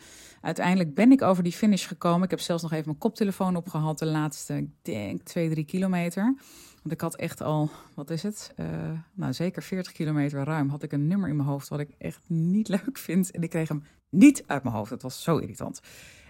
Uiteindelijk 0.43 0.93
ben 0.93 1.11
ik 1.11 1.21
over 1.21 1.43
die 1.43 1.51
finish 1.51 1.87
gekomen. 1.87 2.23
Ik 2.23 2.29
heb 2.29 2.39
zelfs 2.39 2.63
nog 2.63 2.71
even 2.71 2.85
mijn 2.85 2.97
koptelefoon 2.97 3.55
opgehad 3.55 3.99
de 3.99 4.05
laatste, 4.05 4.57
ik 4.57 4.69
denk, 4.81 5.21
twee, 5.21 5.49
drie 5.49 5.63
kilometer. 5.63 6.35
Want 6.83 6.95
ik 6.95 7.01
had 7.01 7.15
echt 7.15 7.41
al, 7.41 7.69
wat 7.95 8.09
is 8.09 8.23
het? 8.23 8.53
Uh, 8.59 8.67
nou, 9.13 9.33
zeker 9.33 9.63
40 9.63 9.91
kilometer 9.91 10.43
ruim 10.43 10.69
had 10.69 10.83
ik 10.83 10.91
een 10.91 11.07
nummer 11.07 11.29
in 11.29 11.35
mijn 11.35 11.47
hoofd 11.47 11.67
wat 11.67 11.79
ik 11.79 11.89
echt 11.97 12.21
niet 12.27 12.67
leuk 12.85 12.97
vind. 12.97 13.31
En 13.31 13.41
ik 13.41 13.49
kreeg 13.49 13.67
hem 13.67 13.83
niet 14.09 14.43
uit 14.47 14.63
mijn 14.63 14.75
hoofd. 14.75 14.89
Het 14.89 15.01
was 15.01 15.23
zo 15.23 15.37
irritant. 15.37 15.81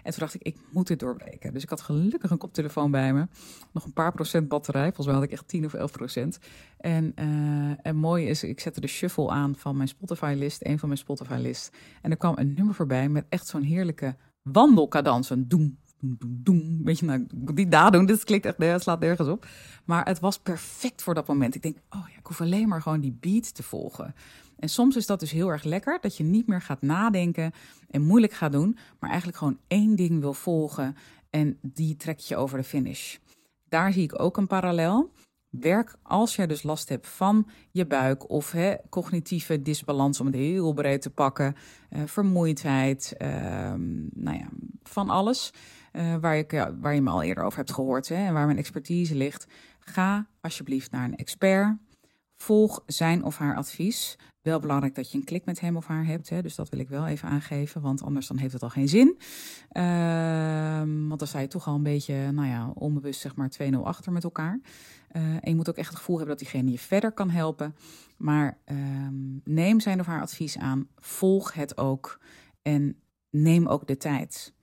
En 0.02 0.10
toen 0.10 0.20
dacht 0.20 0.34
ik, 0.34 0.42
ik 0.42 0.56
moet 0.70 0.86
dit 0.86 0.98
doorbreken. 0.98 1.52
Dus 1.52 1.62
ik 1.62 1.70
had 1.70 1.80
gelukkig 1.80 2.30
een 2.30 2.38
koptelefoon 2.38 2.90
bij 2.90 3.12
me. 3.12 3.26
Nog 3.72 3.84
een 3.84 3.92
paar 3.92 4.12
procent 4.12 4.48
batterij. 4.48 4.84
Volgens 4.84 5.06
mij 5.06 5.14
had 5.14 5.24
ik 5.24 5.32
echt 5.32 5.48
10 5.48 5.64
of 5.64 5.74
11 5.74 5.92
procent. 5.92 6.38
En, 6.76 7.12
uh, 7.18 7.86
en 7.86 7.96
mooi 7.96 8.26
is, 8.26 8.42
ik 8.42 8.60
zette 8.60 8.80
de 8.80 8.86
shuffle 8.86 9.30
aan 9.30 9.56
van 9.56 9.76
mijn 9.76 9.88
Spotify-list. 9.88 10.64
Een 10.64 10.78
van 10.78 10.88
mijn 10.88 11.00
Spotify-list. 11.00 11.76
En 12.02 12.10
er 12.10 12.16
kwam 12.16 12.38
een 12.38 12.54
nummer 12.54 12.74
voorbij 12.74 13.08
met 13.08 13.26
echt 13.28 13.46
zo'n 13.46 13.62
heerlijke 13.62 14.16
wandelkadans. 14.42 15.30
Een 15.30 15.48
doem, 15.48 15.78
doem, 16.04 16.16
doem, 16.18 16.40
doem. 16.42 16.84
Weet 16.84 16.98
je, 16.98 17.04
nou, 17.04 17.26
die 17.54 17.68
doen. 17.90 18.06
dit 18.06 18.24
klinkt 18.24 18.46
echt, 18.46 18.56
het 18.56 18.82
slaat 18.82 19.00
nergens 19.00 19.28
op. 19.28 19.46
Maar 19.84 20.06
het 20.06 20.20
was 20.20 20.38
perfect 20.38 21.02
voor 21.02 21.14
dat 21.14 21.26
moment. 21.26 21.54
Ik 21.54 21.62
denk, 21.62 21.76
oh 21.90 22.04
ja, 22.08 22.18
ik 22.18 22.26
hoef 22.26 22.40
alleen 22.40 22.68
maar 22.68 22.82
gewoon 22.82 23.00
die 23.00 23.16
beat 23.20 23.54
te 23.54 23.62
volgen. 23.62 24.14
En 24.58 24.68
soms 24.68 24.96
is 24.96 25.06
dat 25.06 25.20
dus 25.20 25.30
heel 25.30 25.48
erg 25.48 25.64
lekker, 25.64 25.98
dat 26.00 26.16
je 26.16 26.24
niet 26.24 26.46
meer 26.46 26.62
gaat 26.62 26.82
nadenken 26.82 27.52
en 27.90 28.02
moeilijk 28.02 28.32
gaat 28.32 28.52
doen, 28.52 28.78
maar 28.98 29.08
eigenlijk 29.08 29.38
gewoon 29.38 29.58
één 29.66 29.96
ding 29.96 30.20
wil 30.20 30.34
volgen 30.34 30.96
en 31.30 31.58
die 31.62 31.96
trekt 31.96 32.28
je 32.28 32.36
over 32.36 32.58
de 32.58 32.64
finish. 32.64 33.16
Daar 33.68 33.92
zie 33.92 34.02
ik 34.02 34.20
ook 34.20 34.36
een 34.36 34.46
parallel. 34.46 35.12
Werk 35.60 35.96
als 36.02 36.36
jij 36.36 36.46
dus 36.46 36.62
last 36.62 36.88
hebt 36.88 37.08
van 37.08 37.48
je 37.70 37.86
buik 37.86 38.30
of 38.30 38.52
hè, 38.52 38.74
cognitieve 38.90 39.62
disbalans, 39.62 40.20
om 40.20 40.26
het 40.26 40.34
heel 40.34 40.72
breed 40.72 41.02
te 41.02 41.10
pakken, 41.10 41.56
uh, 41.90 42.02
vermoeidheid, 42.06 43.14
uh, 43.18 43.28
nou 44.12 44.38
ja, 44.38 44.48
van 44.82 45.10
alles. 45.10 45.52
Uh, 45.96 46.16
waar, 46.16 46.44
waar 46.80 46.94
je 46.94 47.02
me 47.02 47.10
al 47.10 47.22
eerder 47.22 47.44
over 47.44 47.58
hebt 47.58 47.72
gehoord 47.72 48.08
hè, 48.08 48.26
en 48.26 48.32
waar 48.32 48.46
mijn 48.46 48.58
expertise 48.58 49.14
ligt. 49.14 49.46
Ga 49.78 50.26
alsjeblieft 50.40 50.90
naar 50.90 51.04
een 51.04 51.16
expert. 51.16 51.76
Volg 52.36 52.82
zijn 52.86 53.24
of 53.24 53.38
haar 53.38 53.56
advies. 53.56 54.18
Wel 54.42 54.60
belangrijk 54.60 54.94
dat 54.94 55.10
je 55.10 55.18
een 55.18 55.24
klik 55.24 55.44
met 55.44 55.60
hem 55.60 55.76
of 55.76 55.86
haar 55.86 56.06
hebt. 56.06 56.28
Hè? 56.28 56.42
Dus 56.42 56.54
dat 56.54 56.68
wil 56.68 56.80
ik 56.80 56.88
wel 56.88 57.06
even 57.06 57.28
aangeven, 57.28 57.80
want 57.80 58.02
anders 58.02 58.26
dan 58.26 58.36
heeft 58.36 58.52
het 58.52 58.62
al 58.62 58.70
geen 58.70 58.88
zin. 58.88 59.16
Uh, 59.72 60.78
want 61.08 61.18
dan 61.18 61.28
sta 61.28 61.38
je 61.38 61.46
toch 61.46 61.66
al 61.66 61.74
een 61.74 61.82
beetje, 61.82 62.32
nou 62.32 62.48
ja, 62.48 62.70
onbewust 62.74 63.20
zeg 63.20 63.36
maar 63.36 63.52
2-0 63.62 63.76
achter 63.82 64.12
met 64.12 64.24
elkaar. 64.24 64.60
Uh, 65.12 65.22
en 65.22 65.40
je 65.50 65.54
moet 65.54 65.68
ook 65.68 65.76
echt 65.76 65.88
het 65.88 65.96
gevoel 65.96 66.16
hebben 66.16 66.36
dat 66.36 66.44
diegene 66.44 66.70
je 66.70 66.78
verder 66.78 67.12
kan 67.12 67.30
helpen. 67.30 67.76
Maar 68.16 68.58
uh, 68.66 68.76
neem 69.44 69.80
zijn 69.80 70.00
of 70.00 70.06
haar 70.06 70.20
advies 70.20 70.58
aan. 70.58 70.88
Volg 70.96 71.54
het 71.54 71.76
ook. 71.76 72.20
En 72.62 72.96
neem 73.30 73.66
ook 73.66 73.86
de 73.86 73.96
tijd. 73.96 74.54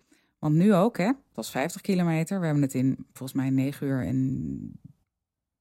Want 0.42 0.56
nu 0.56 0.74
ook, 0.74 0.98
hè, 0.98 1.06
het 1.06 1.36
was 1.36 1.52
50 1.52 1.82
kilometer. 1.82 2.40
We 2.40 2.46
hebben 2.46 2.64
het 2.64 2.74
in 2.74 3.06
volgens 3.14 3.34
mij 3.34 3.50
9 3.50 3.88
uur 3.88 4.06
en 4.06 4.80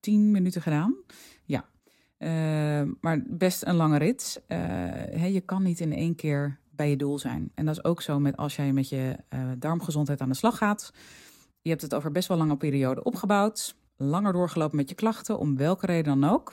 10 0.01 0.31
minuten 0.31 0.63
gedaan. 0.63 0.97
Ja, 1.45 1.69
uh, 2.19 2.93
maar 3.01 3.23
best 3.27 3.65
een 3.65 3.75
lange 3.75 3.99
rit. 3.99 4.43
Uh, 4.49 5.33
je 5.33 5.41
kan 5.41 5.63
niet 5.63 5.81
in 5.81 5.93
één 5.93 6.15
keer 6.15 6.59
bij 6.71 6.91
je 6.91 6.97
doel 6.97 7.19
zijn. 7.19 7.53
En 7.55 7.67
dat 7.67 7.77
is 7.77 7.85
ook 7.85 8.03
zo 8.03 8.19
met 8.21 8.37
als 8.37 8.57
jij 8.57 8.73
met 8.73 8.89
je 8.89 9.17
uh, 9.35 9.51
darmgezondheid 9.59 10.21
aan 10.21 10.29
de 10.29 10.35
slag 10.35 10.57
gaat. 10.57 10.93
Je 11.63 11.71
hebt 11.71 11.83
het 11.83 11.95
over 11.95 12.13
best 12.13 12.29
wel 12.29 12.37
lange 12.37 12.57
periode 12.57 13.03
opgebouwd. 13.03 13.77
Langer 13.97 14.33
doorgelopen 14.33 14.77
met 14.77 14.89
je 14.89 14.95
klachten, 14.95 15.39
om 15.39 15.57
welke 15.57 15.87
reden 15.87 16.21
dan 16.21 16.31
ook. 16.31 16.53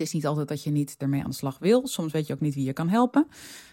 Het 0.00 0.08
is 0.08 0.14
niet 0.14 0.26
altijd 0.26 0.48
dat 0.48 0.62
je 0.62 0.70
niet 0.70 0.94
ermee 0.98 1.22
aan 1.22 1.30
de 1.30 1.36
slag 1.36 1.58
wil. 1.58 1.86
Soms 1.86 2.12
weet 2.12 2.26
je 2.26 2.32
ook 2.32 2.40
niet 2.40 2.54
wie 2.54 2.64
je 2.64 2.72
kan 2.72 2.88
helpen. 2.88 3.26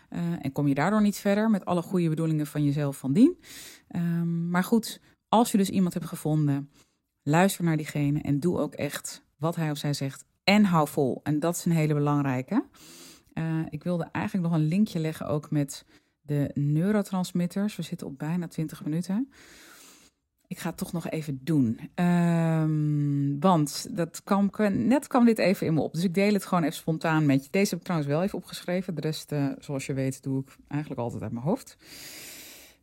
Uh, 0.09 0.19
en 0.41 0.51
kom 0.51 0.67
je 0.67 0.73
daardoor 0.73 1.01
niet 1.01 1.17
verder 1.17 1.49
met 1.49 1.65
alle 1.65 1.81
goede 1.81 2.09
bedoelingen 2.09 2.47
van 2.47 2.63
jezelf 2.63 2.97
van 2.97 3.13
dien. 3.13 3.37
Um, 3.95 4.49
maar 4.49 4.63
goed, 4.63 4.99
als 5.27 5.51
je 5.51 5.57
dus 5.57 5.69
iemand 5.69 5.93
hebt 5.93 6.05
gevonden, 6.05 6.71
luister 7.23 7.63
naar 7.63 7.77
diegene 7.77 8.21
en 8.21 8.39
doe 8.39 8.57
ook 8.57 8.73
echt 8.73 9.23
wat 9.37 9.55
hij 9.55 9.71
of 9.71 9.77
zij 9.77 9.93
zegt. 9.93 10.25
En 10.43 10.63
hou 10.63 10.87
vol. 10.87 11.19
En 11.23 11.39
dat 11.39 11.55
is 11.55 11.65
een 11.65 11.71
hele 11.71 11.93
belangrijke. 11.93 12.65
Uh, 13.33 13.59
ik 13.69 13.83
wilde 13.83 14.09
eigenlijk 14.11 14.47
nog 14.47 14.55
een 14.55 14.67
linkje 14.67 14.99
leggen 14.99 15.27
ook 15.27 15.51
met 15.51 15.85
de 16.21 16.51
neurotransmitters. 16.53 17.75
We 17.75 17.83
zitten 17.83 18.07
op 18.07 18.17
bijna 18.17 18.47
20 18.47 18.83
minuten. 18.83 19.31
Ik 20.47 20.59
ga 20.59 20.69
het 20.69 20.77
toch 20.77 20.91
nog 20.91 21.09
even 21.09 21.39
doen. 21.43 21.79
Um, 21.95 23.39
want 23.39 23.87
dat 23.97 24.23
kwam, 24.23 24.49
net 24.71 25.07
kwam 25.07 25.25
dit 25.25 25.37
even 25.37 25.67
in 25.67 25.73
me 25.73 25.81
op. 25.81 25.93
Dus 25.93 26.03
ik 26.03 26.13
deel 26.13 26.33
het 26.33 26.45
gewoon 26.45 26.63
even 26.63 26.75
spontaan 26.75 27.25
met 27.25 27.43
je. 27.43 27.51
Deze 27.51 27.69
heb 27.69 27.79
ik 27.79 27.83
trouwens 27.83 28.11
wel 28.11 28.23
even 28.23 28.37
opgeschreven. 28.37 28.95
De 28.95 29.01
rest, 29.01 29.31
uh, 29.31 29.51
zoals 29.59 29.85
je 29.85 29.93
weet, 29.93 30.23
doe 30.23 30.41
ik 30.41 30.55
eigenlijk 30.67 31.01
altijd 31.01 31.23
uit 31.23 31.31
mijn 31.31 31.45
hoofd. 31.45 31.77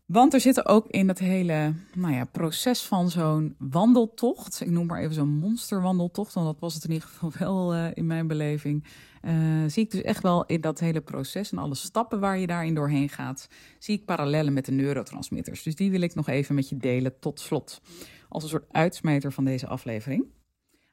Want 0.07 0.35
er 0.35 0.41
zitten 0.41 0.67
ook 0.67 0.87
in 0.87 1.07
dat 1.07 1.19
hele 1.19 1.75
nou 1.95 2.15
ja, 2.15 2.25
proces 2.25 2.83
van 2.83 3.11
zo'n 3.11 3.55
wandeltocht. 3.59 4.61
Ik 4.61 4.71
noem 4.71 4.87
maar 4.87 5.01
even 5.01 5.15
zo'n 5.15 5.39
monsterwandeltocht. 5.39 6.35
Want 6.35 6.47
dat 6.47 6.61
was 6.61 6.75
het 6.75 6.85
in 6.85 6.93
ieder 6.93 7.09
geval 7.09 7.33
wel 7.47 7.75
uh, 7.75 7.91
in 7.95 8.07
mijn 8.07 8.27
beleving. 8.27 8.85
Uh, 9.23 9.65
zie 9.67 9.85
ik 9.85 9.91
dus 9.91 10.03
echt 10.03 10.23
wel 10.23 10.47
in 10.47 10.61
dat 10.61 10.81
hele 10.81 11.01
proces 11.01 11.53
en 11.53 11.59
alle 11.59 11.75
stappen 11.75 12.21
waar 12.21 12.39
je 12.39 12.47
daarin 12.47 12.75
doorheen 12.75 13.09
gaat. 13.09 13.49
Zie 13.79 13.99
ik 13.99 14.05
parallellen 14.05 14.53
met 14.53 14.65
de 14.65 14.73
neurotransmitters. 14.73 15.63
Dus 15.63 15.75
die 15.75 15.91
wil 15.91 16.01
ik 16.01 16.15
nog 16.15 16.29
even 16.29 16.55
met 16.55 16.69
je 16.69 16.77
delen 16.77 17.19
tot 17.19 17.41
slot. 17.41 17.81
Als 18.29 18.43
een 18.43 18.49
soort 18.49 18.73
uitsmijter 18.73 19.33
van 19.33 19.45
deze 19.45 19.67
aflevering. 19.67 20.27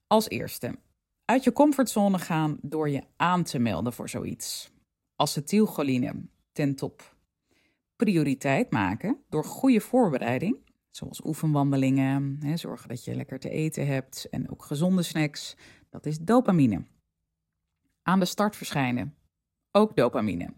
Als 0.08 0.30
eerste, 0.30 0.76
uit 1.26 1.44
je 1.44 1.52
comfortzone 1.52 2.20
gaan 2.20 2.58
door 2.62 2.90
je 2.90 3.04
aan 3.16 3.44
te 3.44 3.60
melden 3.60 3.94
voor 3.94 4.10
zoiets. 4.10 4.72
Acetylcholine, 5.16 6.14
ten 6.52 6.76
top 6.76 7.11
prioriteit 8.02 8.72
maken 8.72 9.18
door 9.30 9.44
goede 9.44 9.80
voorbereiding, 9.80 10.58
zoals 10.90 11.26
oefenwandelingen, 11.26 12.38
hè, 12.44 12.58
zorgen 12.58 12.90
dat 12.90 13.04
je 13.06 13.16
lekker 13.16 13.40
te 13.40 13.50
eten 13.50 13.88
hebt 13.88 14.30
en 14.30 14.52
ook 14.52 14.64
gezonde 14.64 15.04
snacks. 15.04 15.58
Dat 15.90 16.06
is 16.06 16.20
dopamine. 16.20 16.84
Aan 18.02 18.20
de 18.20 18.26
start 18.26 18.56
verschijnen, 18.56 19.16
ook 19.72 19.96
dopamine. 19.96 20.54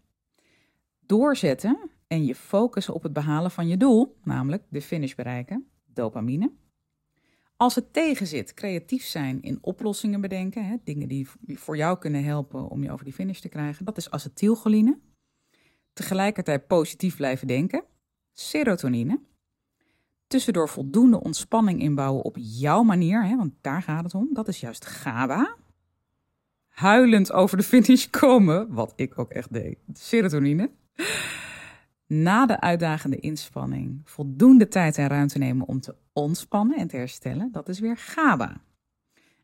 Doorzetten 1.00 1.90
en 2.08 2.26
je 2.26 2.36
focussen 2.36 2.94
op 2.94 3.04
het 3.04 3.14
behalen 3.14 3.52
van 3.52 3.68
je 3.68 3.78
doel, 3.78 4.18
namelijk 4.24 4.64
de 4.70 4.82
finish 4.82 5.16
bereiken, 5.16 5.68
dopamine. 5.86 6.52
Als 7.58 7.76
het 7.76 7.94
tegenzit, 7.94 8.54
creatief 8.54 9.06
zijn 9.06 9.42
in 9.42 9.58
oplossingen 9.62 10.22
bedenken, 10.22 10.66
hè, 10.66 10.76
dingen 10.84 11.08
die 11.08 11.28
voor 11.46 11.78
jou 11.78 11.98
kunnen 11.98 12.24
helpen 12.24 12.68
om 12.70 12.84
je 12.84 12.92
over 12.92 13.06
die 13.06 13.14
finish 13.14 13.40
te 13.40 13.50
krijgen, 13.50 13.86
dat 13.86 13.98
is 13.98 14.12
acetylcholine 14.12 15.00
tegelijkertijd 15.94 16.68
positief 16.68 17.16
blijven 17.16 17.48
denken, 17.48 17.84
serotonine. 18.34 19.20
Tussendoor 20.28 20.70
voldoende 20.70 21.22
ontspanning 21.22 21.82
inbouwen 21.82 22.24
op 22.24 22.38
jouw 22.40 22.84
manier, 22.84 23.26
hè, 23.26 23.36
want 23.36 23.54
daar 23.62 23.82
gaat 23.82 24.04
het 24.04 24.16
om. 24.16 24.30
Dat 24.32 24.48
is 24.48 24.60
juist 24.60 24.86
GABA. 24.86 25.56
Huilend 26.68 27.32
over 27.32 27.58
de 27.58 27.64
finish 27.64 28.10
komen, 28.10 28.74
wat 28.74 28.94
ik 28.96 29.20
ook 29.20 29.30
echt 29.30 29.54
deed. 29.54 29.78
Serotonine. 29.94 30.72
Na 32.08 32.46
de 32.46 32.60
uitdagende 32.60 33.20
inspanning 33.20 34.02
voldoende 34.04 34.68
tijd 34.68 34.98
en 34.98 35.08
ruimte 35.08 35.38
nemen 35.38 35.68
om 35.68 35.80
te 35.80 35.96
ontspannen 36.14 36.78
en 36.78 36.88
te 36.88 36.98
herstellen, 36.98 37.52
dat 37.52 37.70
is 37.70 37.80
weer 37.80 37.98
GABA. 37.98 38.62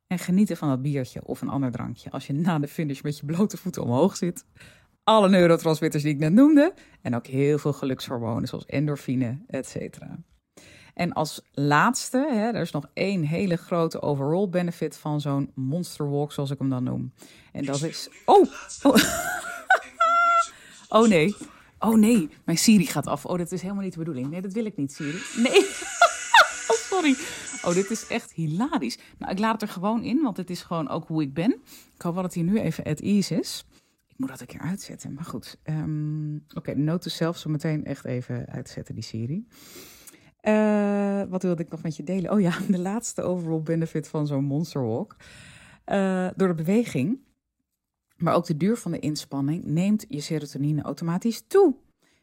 En 0.08 0.20
genieten 0.20 0.58
van 0.58 0.70
dat 0.70 0.82
biertje 0.82 1.26
of 1.26 1.42
een 1.42 1.50
ander 1.50 1.72
drankje 1.72 2.12
als 2.12 2.28
je 2.28 2.34
na 2.34 2.60
de 2.60 2.68
finish 2.68 3.02
met 3.02 3.18
je 3.18 3.26
blote 3.26 3.58
voeten 3.58 3.84
omhoog 3.84 4.18
zit 4.18 4.46
alle 5.10 5.30
neurotransmitters 5.30 6.04
die 6.04 6.14
ik 6.14 6.20
net 6.20 6.34
noemde. 6.34 6.74
En 7.02 7.16
ook 7.16 7.28
heel 7.28 7.58
veel 7.58 7.74
gelukshormonen 7.74 8.48
zoals 8.48 8.66
endorfine, 8.66 9.38
et 9.48 9.68
cetera. 9.68 10.18
En 10.94 11.14
als 11.14 11.42
laatste, 11.52 12.28
hè, 12.32 12.48
er 12.48 12.62
is 12.62 12.72
nog 12.72 12.90
één 12.94 13.24
hele 13.24 13.56
grote 13.56 14.02
overall 14.02 14.50
benefit 14.50 14.98
van 14.98 15.22
zo'n 15.22 15.52
monster 15.56 16.10
walk, 16.10 16.32
zoals 16.32 16.52
ik 16.52 16.60
hem 16.60 16.70
dan 16.70 16.84
noem. 16.84 17.14
En 17.52 17.66
dat 17.66 17.84
is. 17.84 18.10
Oh! 18.26 18.48
Oh, 18.84 18.96
oh 20.90 21.08
nee. 21.08 21.36
Oh 21.80 21.98
nee, 21.98 22.30
mijn 22.46 22.58
Siri 22.58 22.86
gaat 22.86 23.08
af. 23.08 23.26
Oh, 23.26 23.38
dat 23.38 23.52
is 23.52 23.62
helemaal 23.62 23.84
niet 23.84 23.94
de 23.94 24.00
bedoeling. 24.00 24.30
Nee, 24.30 24.42
dat 24.42 24.54
wil 24.54 24.66
ik 24.66 24.78
niet, 24.78 24.94
Siri. 24.94 25.22
Nee. 25.36 25.60
oh, 26.72 26.78
sorry. 26.90 27.16
Oh, 27.64 27.74
dit 27.74 27.90
is 27.90 28.08
echt 28.08 28.32
hilarisch. 28.32 28.98
Nou, 29.18 29.32
ik 29.32 29.40
laat 29.40 29.52
het 29.52 29.62
er 29.62 29.76
gewoon 29.76 30.04
in, 30.04 30.22
want 30.22 30.38
het 30.38 30.50
is 30.50 30.62
gewoon 30.62 30.90
ook 30.90 31.08
hoe 31.08 31.22
ik 31.22 31.34
ben. 31.34 31.52
Ik 31.96 32.02
hoop 32.02 32.14
wel 32.14 32.24
dat 32.24 32.34
hij 32.34 32.44
nu 32.44 32.60
even 32.60 32.84
at 32.84 33.00
ease 33.00 33.40
is 33.40 33.66
moet 34.20 34.30
dat 34.30 34.42
een 34.42 34.48
keer 34.48 34.62
uitzetten. 34.62 35.14
Maar 35.14 35.26
goed, 35.26 35.60
um, 35.64 36.36
oké, 36.36 36.58
okay, 36.58 36.74
noten 36.74 37.12
zelf 37.12 37.38
zo 37.38 37.50
meteen 37.50 37.86
echt 37.86 38.06
even 38.06 38.46
uitzetten, 38.48 38.96
die 38.96 39.04
serie. 39.04 39.48
Uh, 40.42 41.24
wat 41.30 41.44
wilde 41.44 41.64
ik 41.64 41.70
nog 41.70 41.82
met 41.84 41.96
je 41.96 42.04
delen? 42.04 42.32
Oh 42.32 42.40
ja, 42.40 42.58
de 42.68 42.80
laatste 42.80 43.22
overall 43.22 43.62
benefit 43.62 44.08
van 44.08 44.28
zo'n 44.28 44.44
monster 44.44 44.86
walk. 44.86 45.16
Uh, 45.86 46.30
door 46.36 46.48
de 46.48 46.54
beweging, 46.54 47.20
maar 48.18 48.36
ook 48.36 48.46
de 48.46 48.58
duur 48.58 48.78
van 48.78 48.92
de 48.92 49.00
inspanning, 49.00 49.66
neemt 49.66 50.06
je 50.08 50.22
serotonine 50.22 50.82
automatisch 50.82 51.44
toe. 51.48 51.76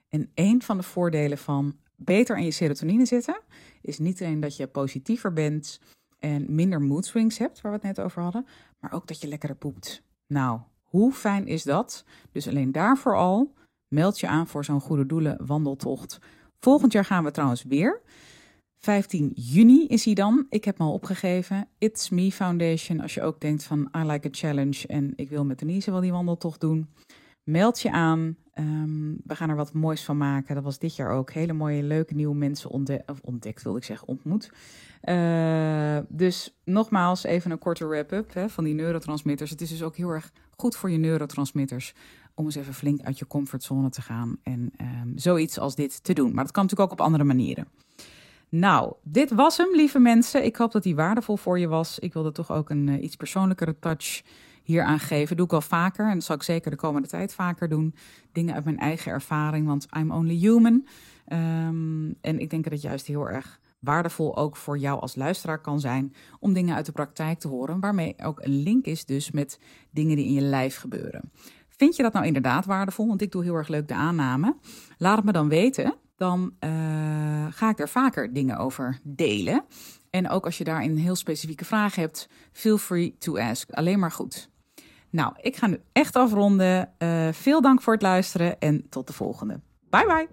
En 0.09 0.31
een 0.35 0.63
van 0.63 0.77
de 0.77 0.83
voordelen 0.83 1.39
van 1.39 1.77
beter 1.95 2.37
aan 2.37 2.45
je 2.45 2.51
serotonine 2.51 3.07
zitten, 3.07 3.41
is 3.81 3.99
niet 3.99 4.23
alleen 4.23 4.41
dat 4.41 4.57
je 4.57 4.67
positiever 4.67 5.33
bent 5.33 5.81
en 6.19 6.55
minder 6.55 6.83
mood 6.83 7.07
swings 7.07 7.39
hebt, 7.39 7.61
waar 7.61 7.73
we 7.73 7.79
het 7.79 7.97
net 7.97 8.05
over 8.05 8.23
hadden, 8.23 8.47
maar 8.81 8.93
ook 8.93 9.07
dat 9.07 9.21
je 9.21 9.29
lekkerder 9.29 9.57
poept. 9.57 10.03
Nou, 10.27 10.61
hoe 10.87 11.13
fijn 11.13 11.47
is 11.47 11.63
dat? 11.63 12.05
Dus 12.33 12.49
alleen 12.49 12.73
daarvoor 12.73 13.17
al 13.17 13.55
meld 13.89 14.21
je 14.21 14.27
aan 14.27 14.47
voor 14.47 14.65
zo'n 14.65 14.81
goede 14.81 15.07
doelen 15.07 15.47
wandeltocht. 15.47 16.19
Volgend 16.61 16.93
jaar 16.93 17.05
gaan 17.05 17.25
we 17.25 17.31
trouwens 17.31 17.63
weer. 17.63 18.01
15 18.79 19.33
juni 19.35 19.87
is 19.87 20.05
hij 20.05 20.15
dan. 20.15 20.47
Ik 20.49 20.65
heb 20.65 20.79
hem 20.79 20.87
al 20.87 20.93
opgegeven. 20.93 21.69
It's 21.79 22.09
Me 22.09 22.33
Foundation. 22.33 23.01
Als 23.01 23.15
je 23.15 23.23
ook 23.23 23.41
denkt 23.41 23.65
van 23.65 23.89
I 23.97 24.05
like 24.05 24.29
a 24.29 24.31
challenge 24.33 24.87
en 24.87 25.13
ik 25.17 25.29
wil 25.29 25.45
met 25.45 25.59
Denise 25.59 25.91
wel 25.91 26.01
die 26.01 26.13
wandeltocht 26.13 26.61
doen. 26.61 26.89
Meld 27.47 27.81
je 27.81 27.91
aan. 27.91 28.37
Um, 28.55 29.21
we 29.25 29.37
gaan 29.37 29.49
er 29.49 29.57
wat 29.57 29.73
moois 29.73 30.05
van 30.05 30.17
maken. 30.17 30.55
Dat 30.55 30.65
was 30.65 30.79
dit 30.79 30.97
jaar 30.97 31.11
ook. 31.11 31.33
Hele 31.33 31.53
mooie, 31.53 31.83
leuke 31.83 32.15
nieuwe 32.15 32.35
mensen 32.35 32.71
ontdekt, 33.23 33.63
wilde 33.63 33.79
ik 33.79 33.85
zeggen, 33.85 34.09
ontmoet. 34.09 34.51
Uh, 35.05 35.99
dus 36.09 36.57
nogmaals, 36.65 37.25
even 37.25 37.51
een 37.51 37.59
korte 37.59 37.87
wrap-up 37.87 38.51
van 38.51 38.65
die 38.65 38.75
neurotransmitters. 38.75 39.51
Het 39.51 39.61
is 39.61 39.69
dus 39.69 39.83
ook 39.83 39.97
heel 39.97 40.11
erg 40.11 40.33
goed 40.57 40.77
voor 40.77 40.91
je 40.91 40.99
neurotransmitters 40.99 41.95
om 42.35 42.45
eens 42.45 42.55
even 42.55 42.75
flink 42.75 43.03
uit 43.03 43.19
je 43.19 43.27
comfortzone 43.27 43.91
te 43.91 44.03
gaan 44.03 44.37
en 44.43 44.73
um, 44.81 45.13
zoiets 45.15 45.59
als 45.59 45.75
dit 45.75 46.05
te 46.05 46.13
doen. 46.13 46.35
Maar 46.35 46.45
dat 46.45 46.53
kan 46.53 46.63
natuurlijk 46.63 46.93
ook 46.93 46.99
op 46.99 47.05
andere 47.07 47.25
manieren. 47.25 47.69
Nou, 48.49 48.93
dit 49.03 49.31
was 49.31 49.57
hem, 49.57 49.69
lieve 49.75 49.99
mensen. 49.99 50.45
Ik 50.45 50.57
hoop 50.57 50.73
dat 50.73 50.83
die 50.83 50.95
waardevol 50.95 51.37
voor 51.37 51.59
je 51.59 51.69
was. 51.69 51.99
Ik 51.99 52.13
wilde 52.13 52.33
toch 52.33 52.53
ook 52.53 52.71
een 52.71 52.87
uh, 52.87 53.03
iets 53.03 53.17
persoonlijkere 53.17 53.79
touch 53.79 54.23
hier 54.67 54.83
aan 54.83 54.99
geven. 54.99 55.37
Doe 55.37 55.47
ik 55.47 55.53
al 55.53 55.61
vaker 55.61 56.09
en 56.09 56.15
dat 56.15 56.25
zal 56.25 56.37
ik 56.37 56.43
zeker 56.43 56.71
de 56.71 56.77
komende 56.77 57.09
tijd 57.09 57.35
vaker 57.35 57.69
doen. 57.69 57.95
Dingen 58.33 58.55
uit 58.55 58.65
mijn 58.65 58.79
eigen 58.79 59.13
ervaring, 59.13 59.67
want 59.67 59.87
I'm 59.97 60.11
only 60.11 60.35
human. 60.35 60.87
Um, 61.33 62.15
en 62.21 62.39
ik 62.39 62.51
denk 62.51 62.65
dat 62.65 62.73
het 62.73 62.83
juist 62.83 63.07
heel 63.07 63.29
erg 63.29 63.61
waardevol 63.79 64.37
ook 64.37 64.57
voor 64.57 64.79
jou 64.79 65.01
als 65.01 65.15
luisteraar 65.15 65.61
kan 65.61 65.81
zijn 65.81 66.15
om 66.41 66.53
dingen 66.53 66.75
uit 66.75 66.87
de 66.87 66.93
praktijk 66.93 67.39
te 67.39 67.49
horen, 67.49 67.81
waarmee 67.81 68.15
ook 68.23 68.41
een 68.41 68.63
link 68.63 68.85
is 68.85 69.05
dus 69.05 69.31
met 69.31 69.61
dingen 69.91 70.17
die 70.17 70.27
in 70.27 70.33
je 70.33 70.41
lijf 70.41 70.77
gebeuren. 70.77 71.31
Vind 71.69 71.97
je 71.97 72.03
dat 72.03 72.13
nou 72.13 72.27
inderdaad 72.27 72.65
waardevol? 72.65 73.07
Want 73.07 73.23
ik 73.23 73.33
doe 73.33 73.43
heel 73.43 73.55
erg 73.55 73.69
leuk 73.69 73.89
de 73.89 73.95
aanname. 73.95 74.57
Laat 74.99 75.17
het 75.17 75.25
me 75.25 75.33
dan 75.33 75.49
weten. 75.49 75.95
Dan 76.17 76.55
uh, 76.61 77.47
ga 77.51 77.71
ik 77.71 77.79
er 77.79 77.89
vaker 77.89 78.33
dingen 78.33 78.57
over 78.59 79.01
delen. 79.03 79.65
En 80.11 80.29
ook 80.29 80.45
als 80.45 80.59
je 80.59 80.65
daarin 80.65 80.97
heel 80.97 81.15
specifieke 81.15 81.65
vragen 81.65 82.03
hebt, 82.03 82.29
feel 82.53 82.79
free 82.79 83.17
to 83.19 83.39
ask. 83.39 83.71
Alleen 83.71 83.99
maar 83.99 84.13
goed. 84.13 84.51
Nou, 85.11 85.33
ik 85.41 85.57
ga 85.57 85.67
nu 85.67 85.81
echt 85.93 86.17
afronden. 86.17 86.93
Uh, 86.99 87.29
veel 87.33 87.61
dank 87.61 87.83
voor 87.83 87.93
het 87.93 88.03
luisteren 88.03 88.59
en 88.61 88.87
tot 88.89 89.07
de 89.07 89.13
volgende. 89.13 89.61
Bye 89.91 90.07
bye. 90.07 90.29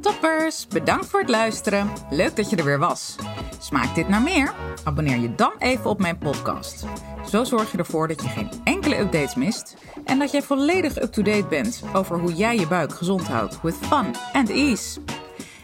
Toppers, 0.00 0.66
bedankt 0.66 1.06
voor 1.06 1.20
het 1.20 1.28
luisteren. 1.28 1.90
Leuk 2.10 2.36
dat 2.36 2.50
je 2.50 2.56
er 2.56 2.64
weer 2.64 2.78
was. 2.78 3.16
Smaakt 3.58 3.94
dit 3.94 4.08
naar 4.08 4.22
meer? 4.22 4.54
Abonneer 4.84 5.18
je 5.18 5.34
dan 5.34 5.52
even 5.58 5.90
op 5.90 6.00
mijn 6.00 6.18
podcast. 6.18 6.86
Zo 7.28 7.44
zorg 7.44 7.72
je 7.72 7.78
ervoor 7.78 8.08
dat 8.08 8.22
je 8.22 8.28
geen 8.28 8.50
enkele 8.64 8.80
enkele 8.80 8.98
updates 8.98 9.34
mist 9.34 9.76
en 10.04 10.18
dat 10.18 10.30
jij 10.30 10.42
volledig 10.42 11.02
up-to-date 11.02 11.46
bent 11.46 11.82
over 11.92 12.18
hoe 12.18 12.34
jij 12.34 12.56
je 12.56 12.66
buik 12.66 12.92
gezond 12.92 13.28
houdt 13.28 13.60
with 13.60 13.74
fun 13.74 14.14
and 14.32 14.48
ease. 14.48 15.00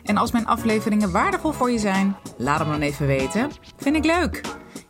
En 0.05 0.16
als 0.16 0.33
mijn 0.33 0.47
afleveringen 0.47 1.12
waardevol 1.12 1.53
voor 1.53 1.71
je 1.71 1.79
zijn, 1.79 2.16
laat 2.37 2.59
hem 2.59 2.69
dan 2.69 2.81
even 2.81 3.07
weten. 3.07 3.51
Vind 3.77 3.97
ik 3.97 4.05
leuk. 4.05 4.56